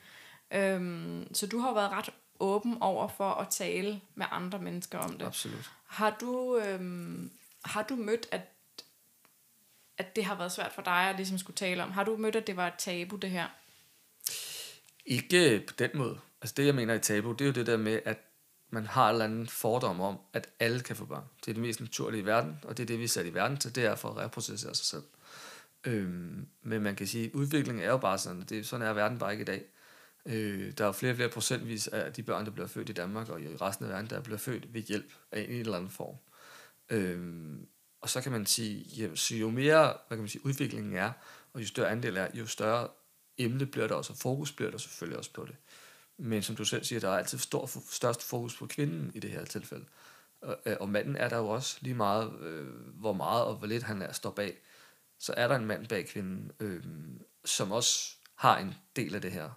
[0.50, 5.18] Øhm, så du har været ret åben over for at tale med andre mennesker om
[5.18, 5.26] det.
[5.26, 5.70] Absolut.
[5.86, 7.30] Har du, øhm,
[7.64, 8.40] har du mødt, at,
[9.98, 11.90] at det har været svært for dig at ligesom skulle tale om?
[11.90, 13.46] Har du mødt, at det var et tabu, det her?
[15.06, 16.18] Ikke på den måde.
[16.42, 18.18] Altså det, jeg mener i tabu, det er jo det der med, at
[18.70, 21.24] man har en eller anden fordom om, at alle kan få børn.
[21.40, 23.34] Det er det mest naturlige i verden, og det er det, vi er sat i
[23.34, 25.02] verden til, det er for at reprocessere sig selv.
[25.86, 29.18] Øhm, men man kan sige, at udviklingen er jo bare sådan, det, sådan er verden
[29.18, 29.64] bare ikke i dag.
[30.26, 32.92] Øh, der er jo flere og flere procentvis af de børn, der bliver født i
[32.92, 35.90] Danmark og i resten af verden, der bliver født ved hjælp af en eller anden
[35.90, 36.16] form.
[36.90, 37.66] Øhm,
[38.00, 41.12] og så kan man sige, jamen, så jo mere hvad kan man sige, udviklingen er,
[41.52, 42.88] og jo større andel er, jo større
[43.38, 45.56] emne bliver der også, og fokus bliver der selvfølgelig også på det.
[46.18, 49.30] Men som du selv siger, der er altid stor, størst fokus på kvinden i det
[49.30, 49.84] her tilfælde.
[50.40, 53.66] Og, øh, og manden er der jo også lige meget, øh, hvor meget og hvor
[53.66, 54.58] lidt han er står bag.
[55.18, 56.82] Så er der en mand bag kvinden, øh,
[57.44, 59.50] som også har en del af det her.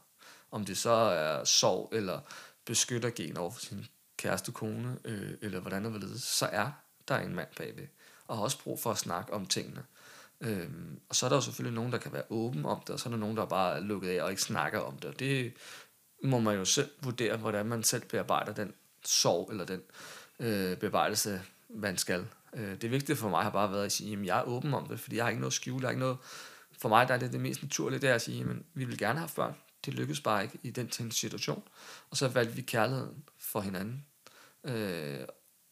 [0.51, 2.19] Om det så er sorg eller
[2.65, 3.85] beskytter gen over for sin
[4.17, 6.71] kæreste kone, øh, eller hvordan det vil så er
[7.07, 7.87] der en mand bagved.
[8.27, 9.83] Og har også brug for at snakke om tingene.
[10.41, 12.99] Øhm, og så er der jo selvfølgelig nogen, der kan være åben om det, og
[12.99, 15.05] så er der nogen, der bare er lukket af og ikke snakker om det.
[15.05, 15.53] Og det
[16.23, 18.73] må man jo selv vurdere, hvordan man selv bearbejder den
[19.05, 19.81] sorg, eller den
[20.39, 22.27] øh, bearbejdelse, man skal.
[22.53, 24.87] Øh, det vigtige for mig har bare været at sige, at jeg er åben om
[24.87, 26.17] det, fordi jeg har ikke noget at skjule, jeg har ikke noget...
[26.77, 28.97] For mig der er det det mest naturlige, det er at sige, at vi vil
[28.97, 29.55] gerne have børn.
[29.85, 31.63] Det lykkes bare ikke i den situation.
[32.09, 34.05] Og så valgte vi kærligheden for hinanden.
[34.63, 35.19] Øh,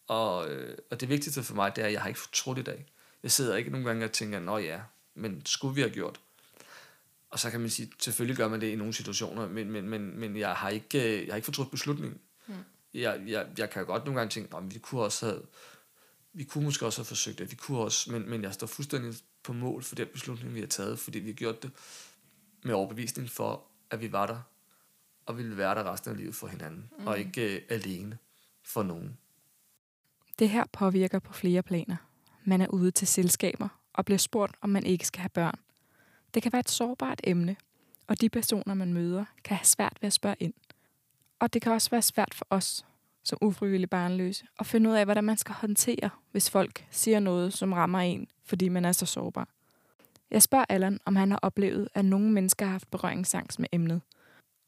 [0.08, 2.62] og, øh, og det vigtigste for mig, det er, at jeg har ikke fortrudt i
[2.62, 2.86] dag.
[3.24, 4.80] Jeg sidder ikke nogle gange og tænker, nå ja,
[5.16, 6.20] men skulle vi have gjort?
[7.30, 10.20] Og så kan man sige, selvfølgelig gør man det i nogle situationer, men, men, men,
[10.20, 12.20] men jeg, har ikke, jeg har ikke fortrudt beslutningen.
[12.48, 12.54] Mm.
[12.94, 15.42] Jeg, jeg, jeg kan godt nogle gange tænke, at vi kunne også have,
[16.38, 19.14] vi kunne måske også have forsøgt det, vi kunne også, men, men jeg står fuldstændig
[19.44, 21.72] på mål for den beslutning, vi har taget, fordi vi har gjort det
[22.64, 24.40] med overbevisning for, at vi var der,
[25.26, 27.08] og vi ville være der resten af livet for hinanden, mm.
[27.08, 28.18] og ikke uh, alene
[28.66, 29.18] for nogen.
[30.40, 31.96] Det her påvirker på flere planer.
[32.44, 35.60] Man er ude til selskaber og bliver spurgt, om man ikke skal have børn.
[36.34, 37.56] Det kan være et sårbart emne,
[38.08, 40.54] og de personer, man møder, kan have svært ved at spørge ind.
[41.40, 42.86] Og det kan også være svært for os,
[43.28, 47.54] som ufrivillig barnløse, at finde ud af, hvordan man skal håndtere, hvis folk siger noget,
[47.54, 49.48] som rammer en, fordi man er så sårbar.
[50.32, 54.02] Jeg spørger Allan, om han har oplevet, at nogle mennesker har haft berøringsangst med emnet.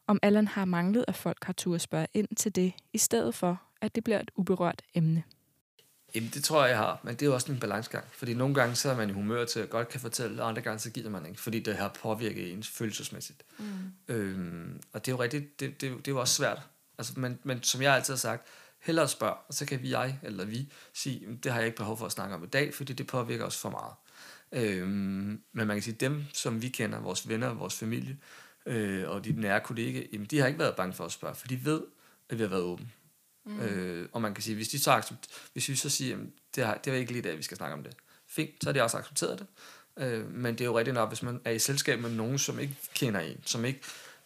[0.08, 3.36] Om Allan har manglet, at folk har tur at spørge ind til det, i stedet
[3.36, 5.24] for, at det bliver et uberørt emne.
[6.15, 8.06] Jamen, det tror jeg, jeg har, men det er jo også en balancegang.
[8.12, 10.62] Fordi nogle gange så er man i humør til at godt kan fortælle, og andre
[10.62, 13.43] gange så gider man ikke, fordi det har påvirket ens følelsesmæssigt.
[13.60, 13.65] Mm.
[14.08, 16.62] Øhm, og det er jo rigtigt, det, det, det er jo også svært.
[17.00, 18.48] Altså, men, men som jeg altid har sagt,
[18.80, 21.98] hellere spørg, og så kan vi, jeg eller vi sige, det har jeg ikke behov
[21.98, 23.94] for at snakke om i dag, fordi det påvirker os for meget.
[24.52, 28.18] Øhm, men man kan sige, dem som vi kender, vores venner, vores familie,
[28.66, 31.48] øh, og de nære kollegaer, jamen, de har ikke været bange for at spørge, for
[31.48, 31.82] de ved,
[32.30, 32.90] at vi har været åbne.
[33.46, 33.60] Mm.
[33.60, 36.24] Øh, og man kan sige, hvis de så accept, hvis vi så siger, at
[36.56, 37.96] det, har, det er ikke lige det, vi skal snakke om det.
[38.28, 39.48] Fint, så har de også accepteret det.
[40.04, 42.60] Øh, men det er jo rigtigt nok, hvis man er i selskab med nogen, som
[42.60, 43.82] ikke kender en, som ikke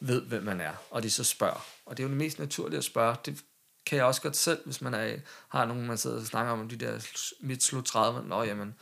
[0.07, 1.65] ved, hvem man er, og de så spørger.
[1.85, 3.15] Og det er jo det mest naturlige at spørge.
[3.25, 3.43] Det
[3.85, 5.17] kan jeg også godt selv, hvis man er,
[5.49, 7.07] har nogen, man sidder og snakker om, de der
[7.39, 8.75] midt slut 30, nå jamen,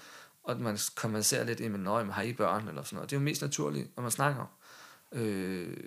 [0.43, 3.09] og man kommenterer lidt, jamen, nå, jamen, har I børn, eller sådan noget.
[3.09, 4.47] Det er jo mest naturligt, når man snakker om.
[5.19, 5.77] Øh,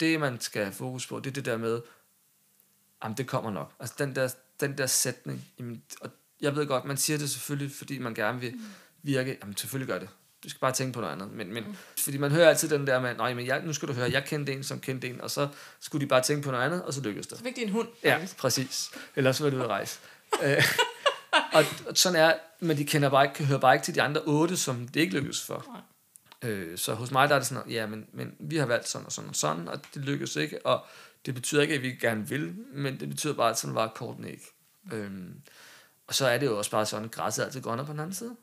[0.00, 1.82] det, man skal have fokus på, det er det der med,
[3.04, 3.72] jamen det kommer nok.
[3.80, 7.76] Altså den der, den der sætning, jamen, og jeg ved godt, man siger det selvfølgelig,
[7.76, 8.60] fordi man gerne vil
[9.02, 10.08] virke, jamen selvfølgelig gør det.
[10.44, 11.32] Du skal bare tænke på noget andet.
[11.32, 11.76] Men, men mm.
[12.04, 14.24] fordi man hører altid den der med, nej, men jeg, nu skal du høre, jeg
[14.24, 15.48] kendte en, som kendte en, og så
[15.80, 17.38] skulle de bare tænke på noget andet, og så lykkedes det.
[17.38, 17.88] Så fik de en hund.
[18.02, 18.90] Ja, præcis.
[19.16, 19.98] Ellers var du ude at rejse.
[20.42, 20.64] Øh,
[21.52, 24.20] og, og sådan er, men de kender bare ikke, hører bare ikke til de andre
[24.20, 25.66] otte, som det ikke lykkedes for.
[26.42, 26.50] Nej.
[26.50, 29.06] Øh, så hos mig der er det sådan, ja, men, men vi har valgt sådan
[29.06, 30.86] og sådan og sådan, og det lykkedes ikke, og
[31.26, 34.24] det betyder ikke, at vi gerne vil, men det betyder bare, at sådan var korten
[34.24, 34.54] ikke.
[34.92, 35.42] Øhm,
[36.06, 38.36] og så er det jo også bare sådan, græsset altid grønner på den anden side.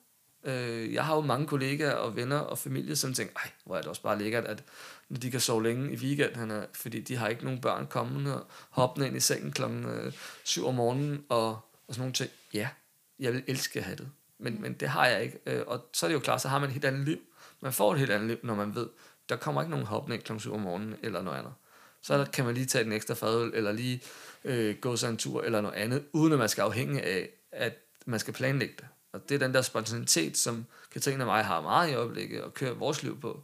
[0.46, 3.82] Øh, jeg har jo mange kollegaer og venner og familie, som tænker, ej, hvor er
[3.82, 4.64] det også bare lækkert, at
[5.10, 8.48] når de kan sove længe i weekenden, fordi de har ikke nogen børn kommende og
[8.70, 12.30] hoppende ind i sengen klokken øh, 7 om morgenen og, og sådan nogle ting.
[12.54, 12.70] Ja,
[13.20, 15.40] jeg vil elske at have det, men, men det har jeg ikke.
[15.46, 17.18] Øh, og så er det jo klart, så har man et helt andet liv.
[17.62, 18.90] Man får et helt andet liv, når man ved,
[19.30, 21.54] der kommer ikke nogen hoppende ind klokken 7 om morgenen eller noget andet
[22.06, 24.02] så kan man lige tage en ekstra fadøl, eller lige
[24.44, 27.74] øh, gå sig en tur, eller noget andet, uden at man skal afhænge af, at
[28.06, 28.86] man skal planlægge det.
[29.16, 32.54] Og det er den der spontanitet, som Katrine og mig har meget i øjeblikket, og
[32.54, 33.44] kører vores liv på,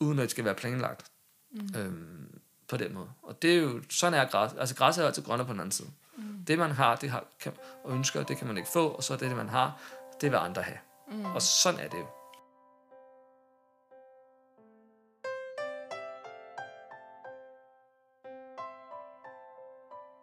[0.00, 1.10] uden at det skal være planlagt.
[1.50, 1.68] Mm.
[1.76, 3.10] Øhm, på den måde.
[3.22, 4.52] Og det er jo, sådan er græs.
[4.58, 5.88] Altså græs er altid grønner på den anden side.
[6.16, 6.44] Mm.
[6.46, 7.52] Det man har, det har, kan,
[7.84, 9.80] og ønsker, det kan man ikke få, og så er det, det man har,
[10.20, 10.78] det vil andre have.
[11.10, 11.24] Mm.
[11.24, 12.06] Og sådan er det jo.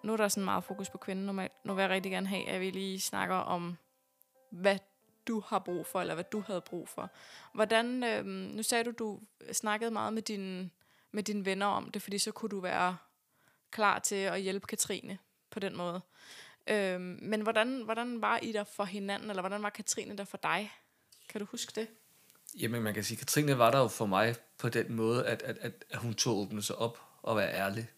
[0.03, 1.51] nu er der sådan meget fokus på kvinden normalt.
[1.63, 3.77] Nu vil jeg rigtig gerne have, at vi lige snakker om,
[4.51, 4.77] hvad
[5.27, 7.11] du har brug for, eller hvad du havde brug for.
[7.53, 9.19] Hvordan, øh, nu sagde du, du
[9.51, 10.71] snakkede meget med, din,
[11.11, 12.97] med dine venner om det, fordi så kunne du være
[13.71, 15.17] klar til at hjælpe Katrine
[15.49, 16.01] på den måde.
[16.67, 20.37] Øh, men hvordan, hvordan var I der for hinanden, eller hvordan var Katrine der for
[20.43, 20.71] dig?
[21.29, 21.87] Kan du huske det?
[22.59, 25.41] Jamen, man kan sige, at Katrine var der jo for mig på den måde, at,
[25.41, 27.89] at, at, at hun tog åbne sig op og være ærlig.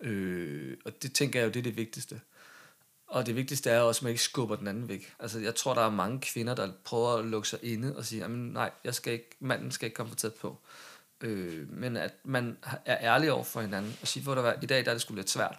[0.00, 2.20] Øh, og det tænker jeg jo, det er det vigtigste.
[3.12, 5.14] Og det vigtigste er også, at man ikke skubber den anden væk.
[5.18, 8.28] Altså, jeg tror, der er mange kvinder, der prøver at lukke sig inde og sige,
[8.28, 10.58] nej, jeg skal ikke, manden skal ikke komme for tæt på.
[11.20, 14.66] Øh, men at man er ærlig over for hinanden og siger, hvor der var, i
[14.66, 15.58] dag der er det sgu lidt svært.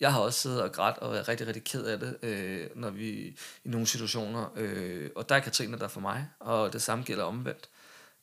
[0.00, 2.90] Jeg har også siddet og grædt og været rigtig, rigtig ked af det, øh, når
[2.90, 3.10] vi
[3.64, 4.52] i nogle situationer.
[4.56, 7.68] Øh, og der er Katrine der for mig, og det samme gælder omvendt.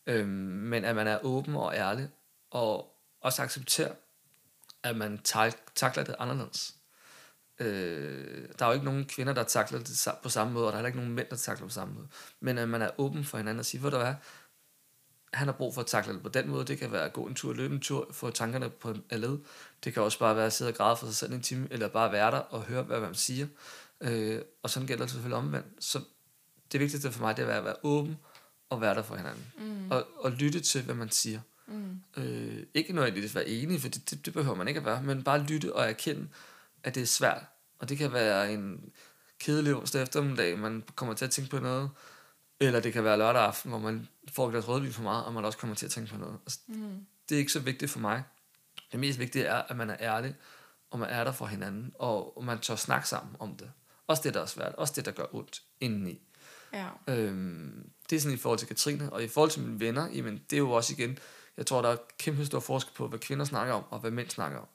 [0.08, 2.10] Øh, men at man er åben og ærlig,
[2.52, 3.94] og også accepterer,
[4.84, 5.20] at man
[5.76, 6.79] takler det anderledes.
[7.60, 10.78] Øh, der er jo ikke nogen kvinder, der takler det på samme måde, og der
[10.78, 12.08] er heller ikke nogen mænd, der takler på samme måde.
[12.40, 14.16] Men at man er åben for hinanden og siger, hvor der er,
[15.34, 16.66] han har brug for at takle det på den måde.
[16.66, 19.38] Det kan være at gå en tur, løbe en tur, få tankerne på en led.
[19.84, 21.88] Det kan også bare være at sidde og græde for sig selv en time, eller
[21.88, 23.48] bare være der og høre, hvad man siger.
[24.02, 25.68] Øh, og sådan gælder det selvfølgelig omvendt.
[25.80, 26.02] Så
[26.72, 28.18] det vigtigste for mig, det er at være åben
[28.70, 29.52] og være der for hinanden.
[29.58, 29.92] Mm.
[29.92, 31.40] Og, og lytte til, hvad man siger.
[31.68, 32.02] Mm.
[32.18, 35.24] Øh, ikke nødvendigvis være enig, for det, det, det behøver man ikke at være, men
[35.24, 36.28] bare lytte og erkende,
[36.84, 37.44] at det er svært.
[37.80, 38.92] Og det kan være en
[39.40, 41.90] kedelig onsdag eftermiddag, man kommer til at tænke på noget,
[42.60, 45.34] eller det kan være lørdag aften, hvor man får et glas rødvin for meget, og
[45.34, 46.40] man også kommer til at tænke på noget.
[46.46, 47.06] Altså, mm.
[47.30, 48.24] Det er ikke så vigtigt for mig.
[48.92, 50.36] Det mest vigtige er, at man er ærlig,
[50.92, 53.72] og man er der for hinanden, og, man tør snakke sammen om det.
[54.08, 54.76] Også det, der er svært.
[54.76, 56.22] Også det, der gør ondt indeni.
[56.74, 56.88] Ja.
[57.08, 60.42] Øhm, det er sådan i forhold til Katrine, og i forhold til mine venner, jamen,
[60.50, 61.18] det er jo også igen,
[61.58, 64.30] jeg tror, der er kæmpe stor forskel på, hvad kvinder snakker om, og hvad mænd
[64.30, 64.68] snakker om.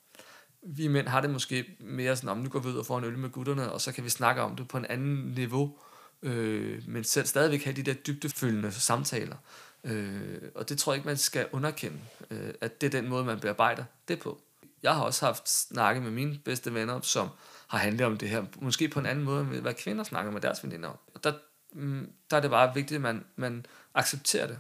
[0.67, 3.05] Vi mænd har det måske mere sådan, om nu går vi ud og får en
[3.05, 5.79] øl med gutterne, og så kan vi snakke om det på en anden niveau,
[6.23, 9.37] øh, men selv stadigvæk have de der dybdefølgende samtaler.
[9.85, 11.99] Øh, og det tror jeg ikke, man skal underkende,
[12.31, 14.41] øh, at det er den måde, man bearbejder det på.
[14.83, 17.29] Jeg har også haft snakke med mine bedste venner, som
[17.69, 20.41] har handlet om det her, måske på en anden måde, end hvad kvinder snakker med
[20.41, 20.99] deres veninder om.
[21.15, 21.33] Og der,
[21.73, 24.59] mm, der er det bare vigtigt, at man, man accepterer det.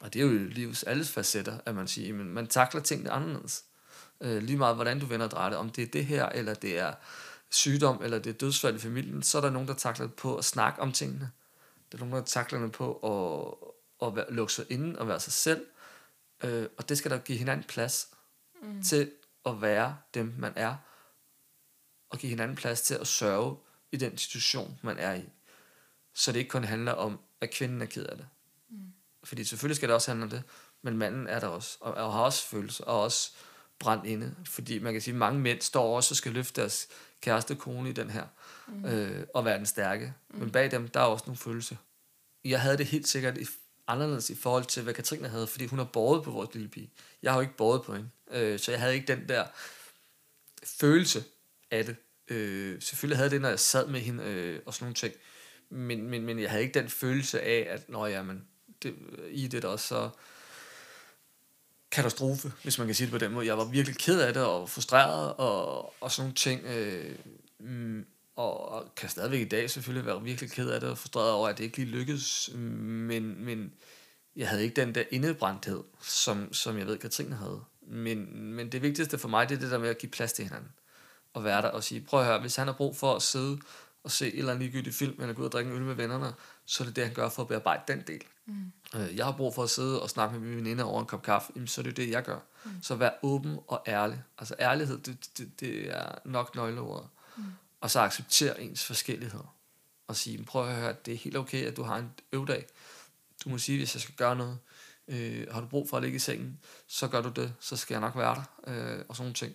[0.00, 3.64] Og det er jo livets alles facetter, at man siger, at man takler tingene anderledes.
[4.20, 6.54] Øh, lige meget, hvordan du vender og drejer det, om det er det her, eller
[6.54, 6.94] det er
[7.50, 10.44] sygdom, eller det er dødsfald i familien, så er der nogen, der takler på at
[10.44, 11.30] snakke om tingene.
[11.92, 12.94] Der er nogen, der takler på
[14.02, 15.66] at, at være, lukke sig inde og være sig selv.
[16.44, 18.08] Øh, og det skal der give hinanden plads
[18.62, 18.82] mm.
[18.82, 19.10] til
[19.46, 20.76] at være dem, man er.
[22.10, 23.56] Og give hinanden plads til at sørge
[23.92, 25.24] i den situation, man er i.
[26.14, 28.26] Så det ikke kun handler om, at kvinden er ked af det.
[28.70, 28.92] Mm.
[29.24, 30.42] Fordi selvfølgelig skal det også handle om det,
[30.82, 33.32] men manden er der også, og, og har også følelser, og også
[33.78, 34.34] brændt inde.
[34.44, 36.88] Fordi man kan sige, at mange mænd står også og skal løfte deres
[37.20, 38.26] kæreste kone i den her,
[38.68, 38.84] mm.
[38.84, 40.14] øh, og være den stærke.
[40.30, 40.38] Mm.
[40.38, 41.76] Men bag dem, der er også nogle følelser.
[42.44, 43.46] Jeg havde det helt sikkert i,
[43.86, 46.90] anderledes i forhold til, hvad Katrine havde, fordi hun har båret på vores lille pige.
[47.22, 49.46] Jeg har jo ikke båret på hende, øh, så jeg havde ikke den der
[50.64, 51.24] følelse
[51.70, 51.96] af det.
[52.28, 55.14] Øh, selvfølgelig havde det, når jeg sad med hende øh, og sådan nogle ting.
[55.70, 58.44] Men, men, men jeg havde ikke den følelse af, at når jeg, men,
[58.82, 58.94] det,
[59.30, 60.10] i det der også så
[61.90, 63.46] katastrofe, hvis man kan sige det på den måde.
[63.46, 66.64] Jeg var virkelig ked af det og frustreret og, og sådan nogle ting.
[66.64, 67.14] Øh,
[67.60, 71.30] mm, og, og kan stadigvæk i dag selvfølgelig være virkelig ked af det og frustreret
[71.30, 72.50] over, at det ikke lige lykkedes.
[72.54, 73.72] Men, men
[74.36, 77.60] jeg havde ikke den der indebrændthed, som, som jeg ved, Katrine havde.
[77.82, 80.44] Men, men det vigtigste for mig, det er det der med at give plads til
[80.44, 80.70] hinanden.
[81.34, 83.58] Og være der og sige, prøv at høre, hvis han har brug for at sidde
[84.04, 85.94] og se et eller andet ligegyldigt film, eller gå ud og drikke en øl med
[85.94, 86.32] vennerne,
[86.68, 88.22] så er det det, han gør for at bearbejde den del.
[88.46, 88.72] Mm.
[88.94, 91.22] Øh, jeg har brug for at sidde og snakke med mine veninder over en kop
[91.22, 92.38] kaffe, jamen, så er det det, jeg gør.
[92.64, 92.70] Mm.
[92.82, 94.22] Så vær åben og ærlig.
[94.38, 97.08] Altså ærlighed, det, det, det er nok nøgleordet.
[97.36, 97.44] Mm.
[97.80, 99.54] Og så acceptere ens forskelligheder.
[100.08, 102.66] Og sige, prøv at høre, det er helt okay, at du har en øvdag.
[103.44, 104.58] Du må sige, hvis jeg skal gøre noget,
[105.08, 107.94] øh, har du brug for at ligge i sengen, så gør du det, så skal
[107.94, 109.54] jeg nok være der, øh, og sådan nogle ting.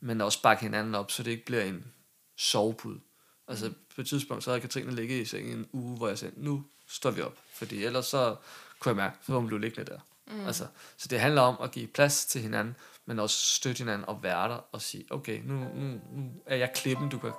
[0.00, 1.92] Men også bakke hinanden op, så det ikke bliver en
[2.36, 3.00] sovepude.
[3.48, 6.34] Altså på et tidspunkt, så havde Katrine ligget i sengen en uge, hvor jeg sagde,
[6.36, 7.38] nu står vi op.
[7.52, 8.36] Fordi ellers så
[8.78, 9.98] kunne jeg mærke, så hun blive liggende der.
[10.26, 10.46] Mm.
[10.46, 14.22] Altså, så det handler om at give plads til hinanden, men også støtte hinanden og
[14.22, 17.32] være der og sige, okay, nu, nu, nu er jeg klippen, du kan,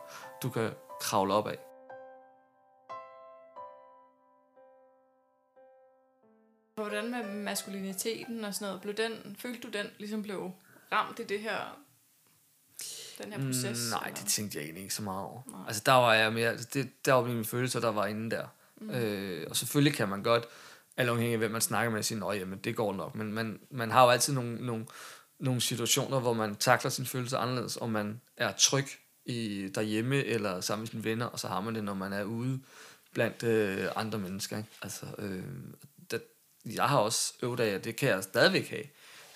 [0.43, 1.58] du kan kravle op af.
[6.76, 10.52] Hvordan med maskuliniteten og sådan noget, blev den, følte du den ligesom blev
[10.91, 11.80] ramt i det her
[13.23, 13.91] den her proces?
[13.93, 15.41] Mm, nej, det tænkte jeg egentlig ikke så meget over.
[15.47, 15.62] Nej.
[15.67, 18.45] Altså der var jeg mere, det, der var mine følelser, der var inde der.
[18.82, 18.89] Mm.
[18.89, 20.45] Øh, og selvfølgelig kan man godt,
[20.97, 23.15] alt afhængig af hvem man snakker med, sige, at det går nok.
[23.15, 24.86] Men man, man har jo altid nogle, nogle,
[25.39, 28.86] nogle situationer, hvor man takler sine følelser anderledes, og man er tryg
[29.25, 32.23] i, derhjemme eller sammen med sine venner, og så har man det, når man er
[32.23, 32.60] ude
[33.13, 34.58] blandt øh, andre mennesker.
[34.58, 34.69] Ikke?
[34.82, 35.44] Altså, øh,
[36.12, 36.23] det,
[36.65, 38.83] jeg har også øvet af, det kan jeg stadigvæk have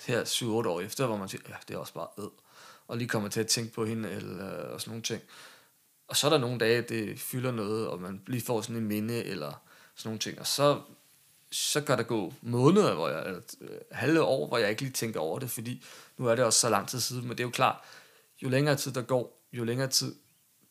[0.06, 2.24] her 7-8 år efter, hvor man siger, ja, det er også bare øh
[2.88, 5.22] og lige kommer til at tænke på hende, eller og sådan nogle ting.
[6.08, 8.88] Og så er der nogle dage, det fylder noget, og man lige får sådan en
[8.88, 9.62] minde, eller
[9.94, 10.40] sådan nogle ting.
[10.40, 10.80] Og så,
[11.50, 14.92] så kan der gå måneder, hvor jeg, eller øh, halve år, hvor jeg ikke lige
[14.92, 15.84] tænker over det, fordi
[16.18, 17.76] nu er det også så lang tid siden, men det er jo klart,
[18.42, 20.14] jo længere tid der går, jo længere tid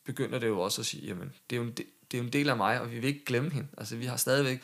[0.04, 2.32] begynder det jo også at sige, jamen, det er jo en, det er jo en
[2.32, 3.68] del af mig, og vi vil ikke glemme hende.
[3.78, 4.62] Altså, vi har stadigvæk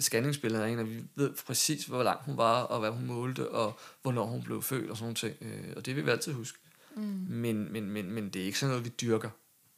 [0.00, 3.48] scanningsbilleder af hende, og vi ved præcis, hvor lang hun var, og hvad hun målte,
[3.48, 5.36] og hvornår hun blev født, og sådan nogle ting.
[5.40, 6.58] Øh, og det vil vi altid huske.
[7.02, 7.26] Mm.
[7.28, 9.30] Men, men, men, men det er ikke sådan noget, vi dyrker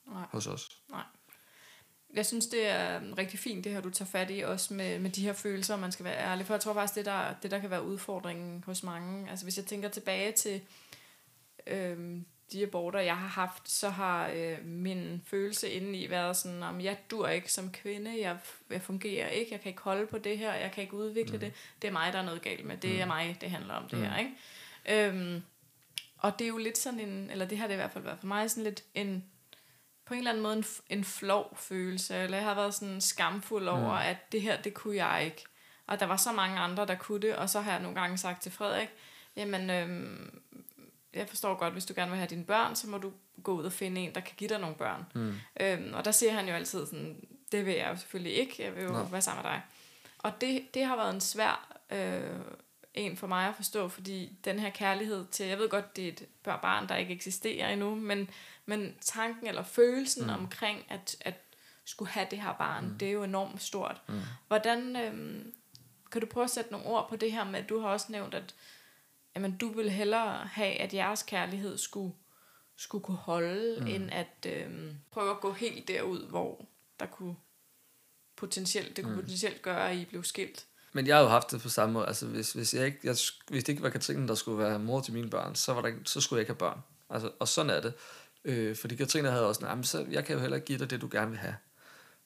[0.06, 0.24] Nej.
[0.30, 0.68] hos os.
[0.90, 1.02] Nej.
[2.14, 5.10] Jeg synes, det er rigtig fint, det her, du tager fat i, også med, med
[5.10, 6.46] de her følelser, man skal være ærlig.
[6.46, 9.30] For jeg tror faktisk, det der, det der kan være udfordringen hos mange.
[9.30, 10.60] Altså hvis jeg tænker tilbage til
[11.66, 16.80] øhm, de aborter, jeg har haft, så har øh, min følelse indeni været sådan, om
[16.80, 18.38] jeg dur ikke som kvinde, jeg,
[18.70, 21.40] jeg fungerer ikke, jeg kan ikke holde på det her, jeg kan ikke udvikle mm.
[21.40, 21.52] det.
[21.82, 22.76] Det er mig, der er noget galt med.
[22.76, 24.04] Det er mig, det handler om det Mm.
[24.04, 25.08] her, ikke?
[25.08, 25.42] Øhm,
[26.20, 28.18] og det er jo lidt sådan en, eller det har det i hvert fald været
[28.20, 29.24] for mig, sådan lidt en,
[30.06, 33.68] på en eller anden måde en, en flov følelse, eller jeg har været sådan skamfuld
[33.68, 34.06] over, Mm.
[34.06, 35.44] at det her, det kunne jeg ikke.
[35.86, 38.18] Og der var så mange andre, der kunne det, og så har jeg nogle gange
[38.18, 38.88] sagt til Frederik,
[39.36, 40.40] jamen, øhm,
[41.14, 43.12] jeg forstår godt, hvis du gerne vil have dine børn, så må du
[43.42, 45.04] gå ud og finde en, der kan give dig nogle børn.
[45.14, 45.34] Mm.
[45.60, 48.76] Øhm, og der siger han jo altid sådan, det vil jeg jo selvfølgelig ikke, jeg
[48.76, 49.02] vil jo Nå.
[49.04, 49.62] være sammen med dig.
[50.18, 52.40] Og det, det har været en svær øh,
[52.94, 56.08] en for mig at forstå, fordi den her kærlighed til, jeg ved godt, det er
[56.08, 58.30] et barn, der ikke eksisterer endnu, men,
[58.66, 60.30] men tanken eller følelsen mm.
[60.30, 61.34] omkring at, at
[61.84, 62.98] skulle have det her barn, mm.
[62.98, 64.02] det er jo enormt stort.
[64.08, 64.20] Mm.
[64.48, 65.52] Hvordan, øhm,
[66.12, 68.06] kan du prøve at sætte nogle ord på det her med, at du har også
[68.08, 68.54] nævnt, at
[69.34, 72.14] jamen, du vil hellere have, at jeres kærlighed skulle,
[72.76, 73.86] skulle kunne holde, mm.
[73.86, 76.64] end at øhm, prøve at gå helt derud, hvor
[77.00, 77.36] der kunne
[78.36, 79.22] potentielt, det kunne mm.
[79.22, 80.66] potentielt gøre, at I blev skilt.
[80.92, 82.06] Men jeg har jo haft det på samme måde.
[82.06, 83.16] Altså, hvis, hvis, jeg ikke, jeg,
[83.48, 85.92] hvis det ikke var Katrine, der skulle være mor til mine børn, så, var der,
[86.04, 86.80] så skulle jeg ikke have børn.
[87.10, 87.92] Altså, og sådan er det.
[88.44, 91.00] Øh, fordi Katrine havde også, nej, så jeg kan jo heller ikke give dig det,
[91.00, 91.54] du gerne vil have.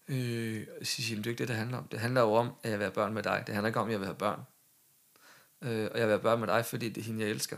[0.09, 1.89] Øh, så siger det er jo ikke det, det handler om.
[1.89, 3.45] Det handler jo om, at jeg vil have børn med dig.
[3.47, 4.41] Det handler ikke om, at jeg vil have børn.
[5.63, 7.57] Øh, og jeg vil have børn med dig, fordi det er hende, jeg elsker.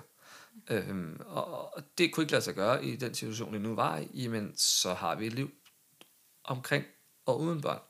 [0.70, 3.98] Øh, og, og det kunne ikke lade sig gøre i den situation, vi nu var
[3.98, 4.22] i.
[4.22, 5.50] Jamen, så har vi et liv
[6.44, 6.84] omkring
[7.26, 7.80] og uden børn.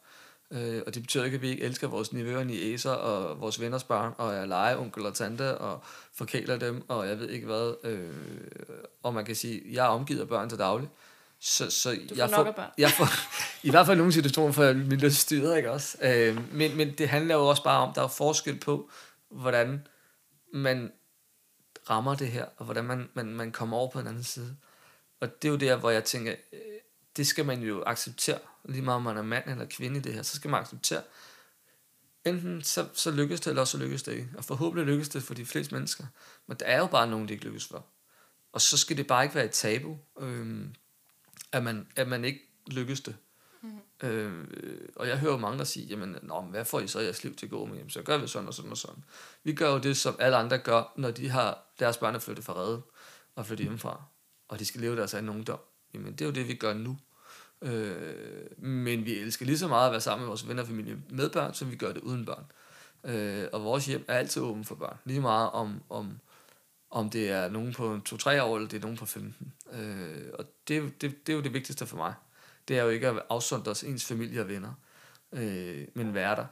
[0.51, 3.61] Øh, og det betyder ikke, at vi ikke elsker vores nivøer i æser og vores
[3.61, 5.83] venners børn, og er legeonkel og tante, og
[6.15, 7.75] forkæler dem, og jeg ved ikke hvad.
[7.85, 8.11] Øh,
[9.03, 10.89] og man kan sige, jeg er omgivet af børn til daglig.
[11.41, 12.71] Så, så Du får jeg af børn.
[12.79, 13.09] Jeg får,
[13.67, 15.99] I hvert fald nogle situationer får jeg min lyst styret, ikke også?
[16.03, 18.91] Øh, men, men det handler jo også bare om, der er forskel på,
[19.31, 19.87] hvordan
[20.55, 20.93] man
[21.91, 24.57] rammer det her, og hvordan man, man, man kommer over på den anden side.
[25.21, 26.59] Og det er jo der, hvor jeg tænker, øh,
[27.17, 28.39] det skal man jo acceptere,
[28.69, 31.03] lige meget om man er mand eller kvinde i det her, så skal man acceptere,
[32.25, 34.29] enten så, så lykkes det, eller også så lykkes det ikke.
[34.37, 36.05] Og forhåbentlig lykkes det for de fleste mennesker.
[36.47, 37.87] Men der er jo bare nogen, det ikke lykkes for.
[38.53, 40.75] Og så skal det bare ikke være et tabu, øhm,
[41.53, 43.17] at, man, at man ikke lykkes det.
[43.63, 44.09] Mm.
[44.09, 44.49] Øh,
[44.97, 47.25] og jeg hører jo mange, der siger, jamen, Nå, men hvad får I så jeres
[47.25, 47.77] liv til at gå med?
[47.77, 49.05] Jamen, så gør vi sådan og sådan og sådan.
[49.45, 52.45] Vi gør jo det, som alle andre gør, når de har deres børn er flyttet
[52.45, 52.83] fra redde
[53.35, 54.03] og flyttet hjemmefra,
[54.49, 55.61] og de skal leve deres egen ungdom.
[55.95, 56.99] Jamen, det er jo det, vi gør nu.
[57.63, 60.99] Øh, men vi elsker lige så meget at være sammen med vores venner og familie
[61.11, 62.45] med børn, som vi gør det uden børn.
[63.05, 64.97] Øh, og vores hjem er altid åben for børn.
[65.05, 66.19] Lige meget om, om,
[66.91, 69.53] om det er nogen på 2-3 år, eller det er nogen på 15.
[69.73, 72.15] Øh, og det, det, det er jo det vigtigste for mig.
[72.69, 74.73] Det er jo ikke at afsondre os ens familie og venner,
[75.33, 76.47] øh, men være der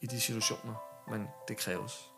[0.00, 0.74] i de situationer,
[1.10, 2.09] men det kræves.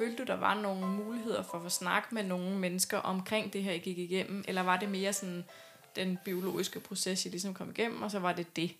[0.00, 3.62] Følte du, der var nogle muligheder for at få snak med nogle mennesker omkring det
[3.62, 4.44] her, I gik igennem?
[4.48, 5.44] Eller var det mere sådan
[5.96, 8.74] den biologiske proces, I ligesom kom igennem, og så var det det?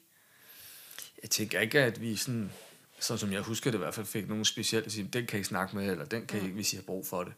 [1.23, 2.53] Jeg tænker ikke, at vi sådan,
[3.01, 5.41] sådan som jeg husker det i hvert fald, fik nogen specielt at sige, den kan
[5.41, 7.33] I snakke med, eller den kan I ikke, hvis I har brug for det.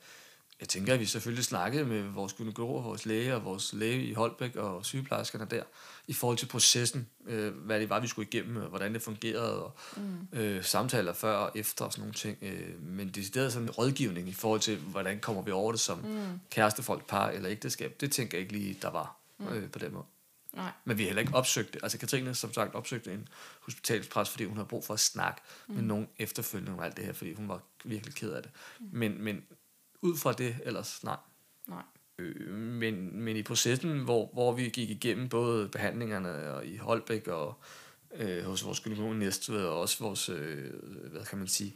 [0.63, 4.13] Jeg tænker, at vi selvfølgelig snakkede med vores gynekologer, vores læge og vores læge i
[4.13, 5.63] Holbæk og sygeplejerskerne der,
[6.07, 9.65] i forhold til processen, øh, hvad det var, vi skulle igennem, og hvordan det fungerede,
[9.65, 10.39] og mm.
[10.39, 12.39] øh, samtaler før og efter og sådan nogle ting.
[12.43, 15.99] Øh, men decideret sådan en rådgivning i forhold til, hvordan kommer vi over det som
[15.99, 16.41] mm.
[16.51, 19.17] kærestefolk, par eller ægteskab, det tænker jeg ikke lige, der var
[19.51, 20.05] øh, på den måde.
[20.53, 20.71] Nej.
[20.85, 21.81] Men vi har heller ikke opsøgt det.
[21.83, 23.29] Altså Katrine som sagt opsøgte en
[23.61, 25.75] hospitalspræst, fordi hun havde brug for at snakke mm.
[25.75, 28.51] med nogen efterfølgende om alt det her, fordi hun var virkelig ked af det.
[28.81, 28.89] Mm.
[28.93, 29.43] Men, men
[30.03, 31.17] ud fra det, ellers nej.
[31.67, 31.83] Nej.
[32.19, 37.29] Øh, men, men i processen, hvor, hvor vi gik igennem både behandlingerne og i Holbæk
[37.29, 37.55] og
[38.15, 40.73] øh, hos vores gynekolog Næstved, og også vores, øh,
[41.11, 41.75] hvad kan man sige,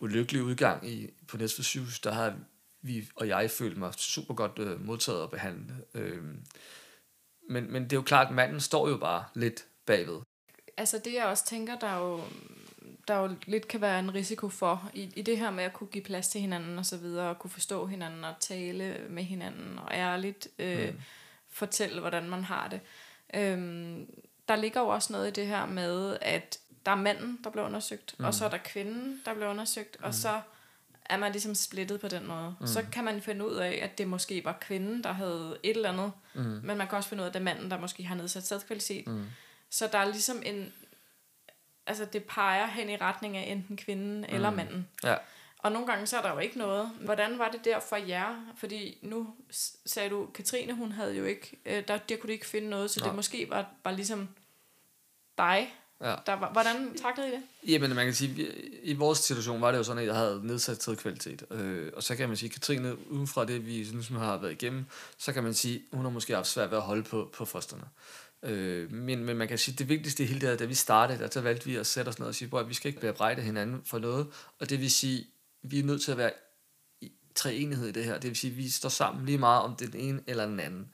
[0.00, 2.36] ulykkelige udgang i, på Næstved sygehus, der har
[2.82, 5.84] vi og jeg følt mig super godt øh, modtaget og behandlet.
[5.94, 6.22] Øh,
[7.48, 10.20] men, men det er jo klart, at manden står jo bare lidt bagved.
[10.76, 12.20] Altså det, jeg også tænker, der jo,
[13.08, 15.86] der jo lidt kan være en risiko for, i, i det her med at kunne
[15.86, 19.78] give plads til hinanden og så videre, og kunne forstå hinanden og tale med hinanden,
[19.78, 21.00] og ærligt øh, mm.
[21.50, 22.80] fortælle, hvordan man har det.
[23.34, 24.06] Øhm,
[24.48, 27.66] der ligger jo også noget i det her med, at der er manden, der bliver
[27.66, 28.24] undersøgt, mm.
[28.24, 30.04] og så er der kvinden, der bliver undersøgt, mm.
[30.04, 30.40] og så
[31.06, 32.54] er man ligesom splittet på den måde.
[32.60, 32.66] Mm.
[32.66, 35.92] Så kan man finde ud af, at det måske var kvinden, der havde et eller
[35.92, 36.40] andet, mm.
[36.42, 38.46] men man kan også finde ud af, at det er manden, der måske har nedsat
[38.46, 39.06] sædkvalitet.
[39.06, 39.24] Mm.
[39.70, 40.72] Så der er ligesom en...
[41.86, 44.26] Altså, det peger hen i retning af enten kvinden mm.
[44.34, 44.88] eller manden.
[45.04, 45.16] Ja.
[45.58, 46.90] Og nogle gange så er der jo ikke noget.
[47.00, 48.52] Hvordan var det der for jer?
[48.56, 49.34] Fordi nu
[49.86, 52.90] sagde du, Katrine, hun havde jo ikke, øh, der, der kunne de ikke finde noget,
[52.90, 53.08] så Nej.
[53.08, 54.28] det måske var, var ligesom
[55.38, 55.74] dig.
[56.00, 56.14] Ja.
[56.26, 57.42] Der var, hvordan taklede I det?
[57.72, 60.40] Jamen, man kan sige, vi- i vores situation var det jo sådan, at jeg havde
[60.46, 61.44] nedsat sædkvalitet.
[61.50, 64.52] Øh, og så kan man sige, Katrine, uden fra det, vi synes, hun har været
[64.52, 64.84] igennem,
[65.18, 67.82] så kan man sige, hun har måske haft svært ved at holde på, på fosterne.
[67.82, 67.88] Øh,
[68.44, 71.18] Øh, men, men man kan sige, det vigtigste i hele det her, da vi startede,
[71.18, 73.42] der, så valgte vi at sætte os ned og sige, at vi skal ikke bebrejde
[73.42, 74.26] hinanden for noget.
[74.60, 75.26] Og det vil sige,
[75.62, 76.32] vi er nødt til at være
[77.00, 78.18] i treenighed i det her.
[78.18, 80.60] Det vil sige, at vi står sammen lige meget om det den ene eller den
[80.60, 80.90] anden.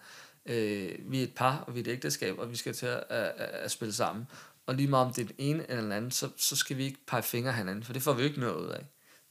[0.46, 3.04] Øh, vi er et par, og vi er et ægteskab, og vi skal til at,
[3.08, 4.26] at, at, spille sammen.
[4.66, 6.84] Og lige meget om det er den ene eller den anden, så, så skal vi
[6.84, 8.86] ikke pege fingre hinanden, for det får vi jo ikke noget ud af.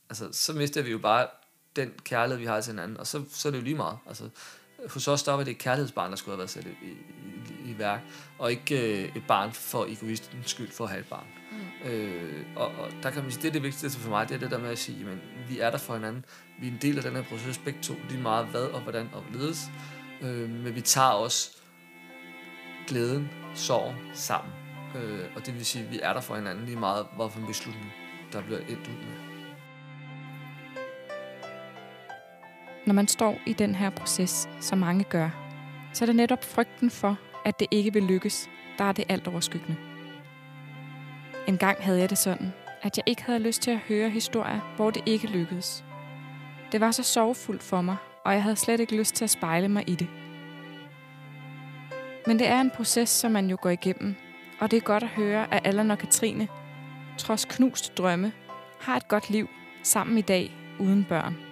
[0.10, 1.28] Altså, så mister vi jo bare
[1.76, 3.98] den kærlighed, vi har til hinanden, og så, så er det jo lige meget.
[4.08, 4.30] Altså,
[4.90, 7.80] hos os, der var det et kærlighedsbarn, der skulle have været sat i, i, i,
[7.80, 8.02] værk,
[8.38, 11.26] og ikke øh, et barn for egoistens skyld for at have et barn.
[11.52, 11.90] Mm.
[11.90, 14.40] Øh, og, og der kan man sige, det er det vigtigste for mig, det er
[14.40, 16.26] det der med at sige, men vi er der for hinanden,
[16.60, 19.10] vi er en del af den her proces, begge to, lige meget hvad og hvordan
[19.14, 19.72] og hvorledes,
[20.22, 21.58] øh, men vi tager også
[22.88, 24.54] glæden, sorgen sammen.
[24.96, 27.48] Øh, og det vil sige, at vi er der for hinanden lige meget, hvorfor en
[27.48, 27.92] beslutning,
[28.34, 29.29] der bliver endt ud med.
[32.90, 35.30] Når man står i den her proces, som mange gør,
[35.94, 39.28] så er det netop frygten for, at det ikke vil lykkes, der er det alt
[39.28, 39.76] overskyggende.
[41.48, 44.74] En gang havde jeg det sådan, at jeg ikke havde lyst til at høre historier,
[44.76, 45.86] hvor det ikke lykkedes.
[46.72, 49.68] Det var så sorgfuldt for mig, og jeg havde slet ikke lyst til at spejle
[49.68, 50.08] mig i det.
[52.28, 54.16] Men det er en proces, som man jo går igennem,
[54.60, 56.48] og det er godt at høre, at Allan og Katrine,
[57.18, 58.32] trods knust drømme,
[58.80, 59.50] har et godt liv
[59.84, 61.49] sammen i dag uden børn.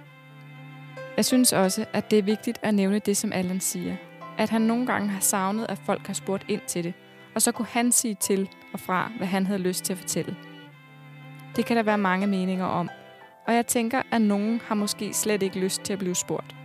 [1.17, 3.95] Jeg synes også, at det er vigtigt at nævne det, som Allan siger.
[4.37, 6.93] At han nogle gange har savnet, at folk har spurgt ind til det,
[7.35, 10.35] og så kunne han sige til og fra, hvad han havde lyst til at fortælle.
[11.55, 12.89] Det kan der være mange meninger om,
[13.47, 16.55] og jeg tænker, at nogen har måske slet ikke lyst til at blive spurgt.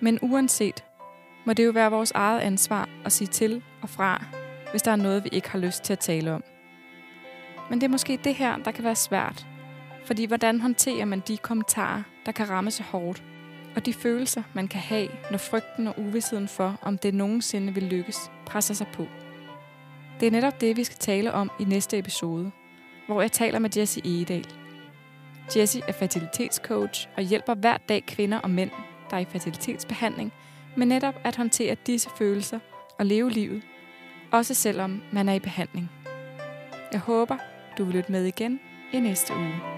[0.00, 0.84] Men uanset,
[1.44, 4.24] må det jo være vores eget ansvar at sige til og fra,
[4.70, 6.44] hvis der er noget, vi ikke har lyst til at tale om.
[7.70, 9.46] Men det er måske det her, der kan være svært,
[10.08, 13.22] fordi hvordan håndterer man de kommentarer, der kan ramme så hårdt?
[13.76, 17.82] Og de følelser, man kan have, når frygten og uvidsheden for, om det nogensinde vil
[17.82, 19.06] lykkes, presser sig på.
[20.20, 22.50] Det er netop det, vi skal tale om i næste episode,
[23.06, 24.46] hvor jeg taler med Jessie Egedal.
[25.56, 28.70] Jessie er fertilitetscoach og hjælper hver dag kvinder og mænd,
[29.10, 30.32] der er i fertilitetsbehandling,
[30.76, 32.58] med netop at håndtere disse følelser
[32.98, 33.62] og leve livet,
[34.32, 35.90] også selvom man er i behandling.
[36.92, 37.36] Jeg håber,
[37.78, 38.60] du vil lytte med igen
[38.92, 39.77] i næste uge.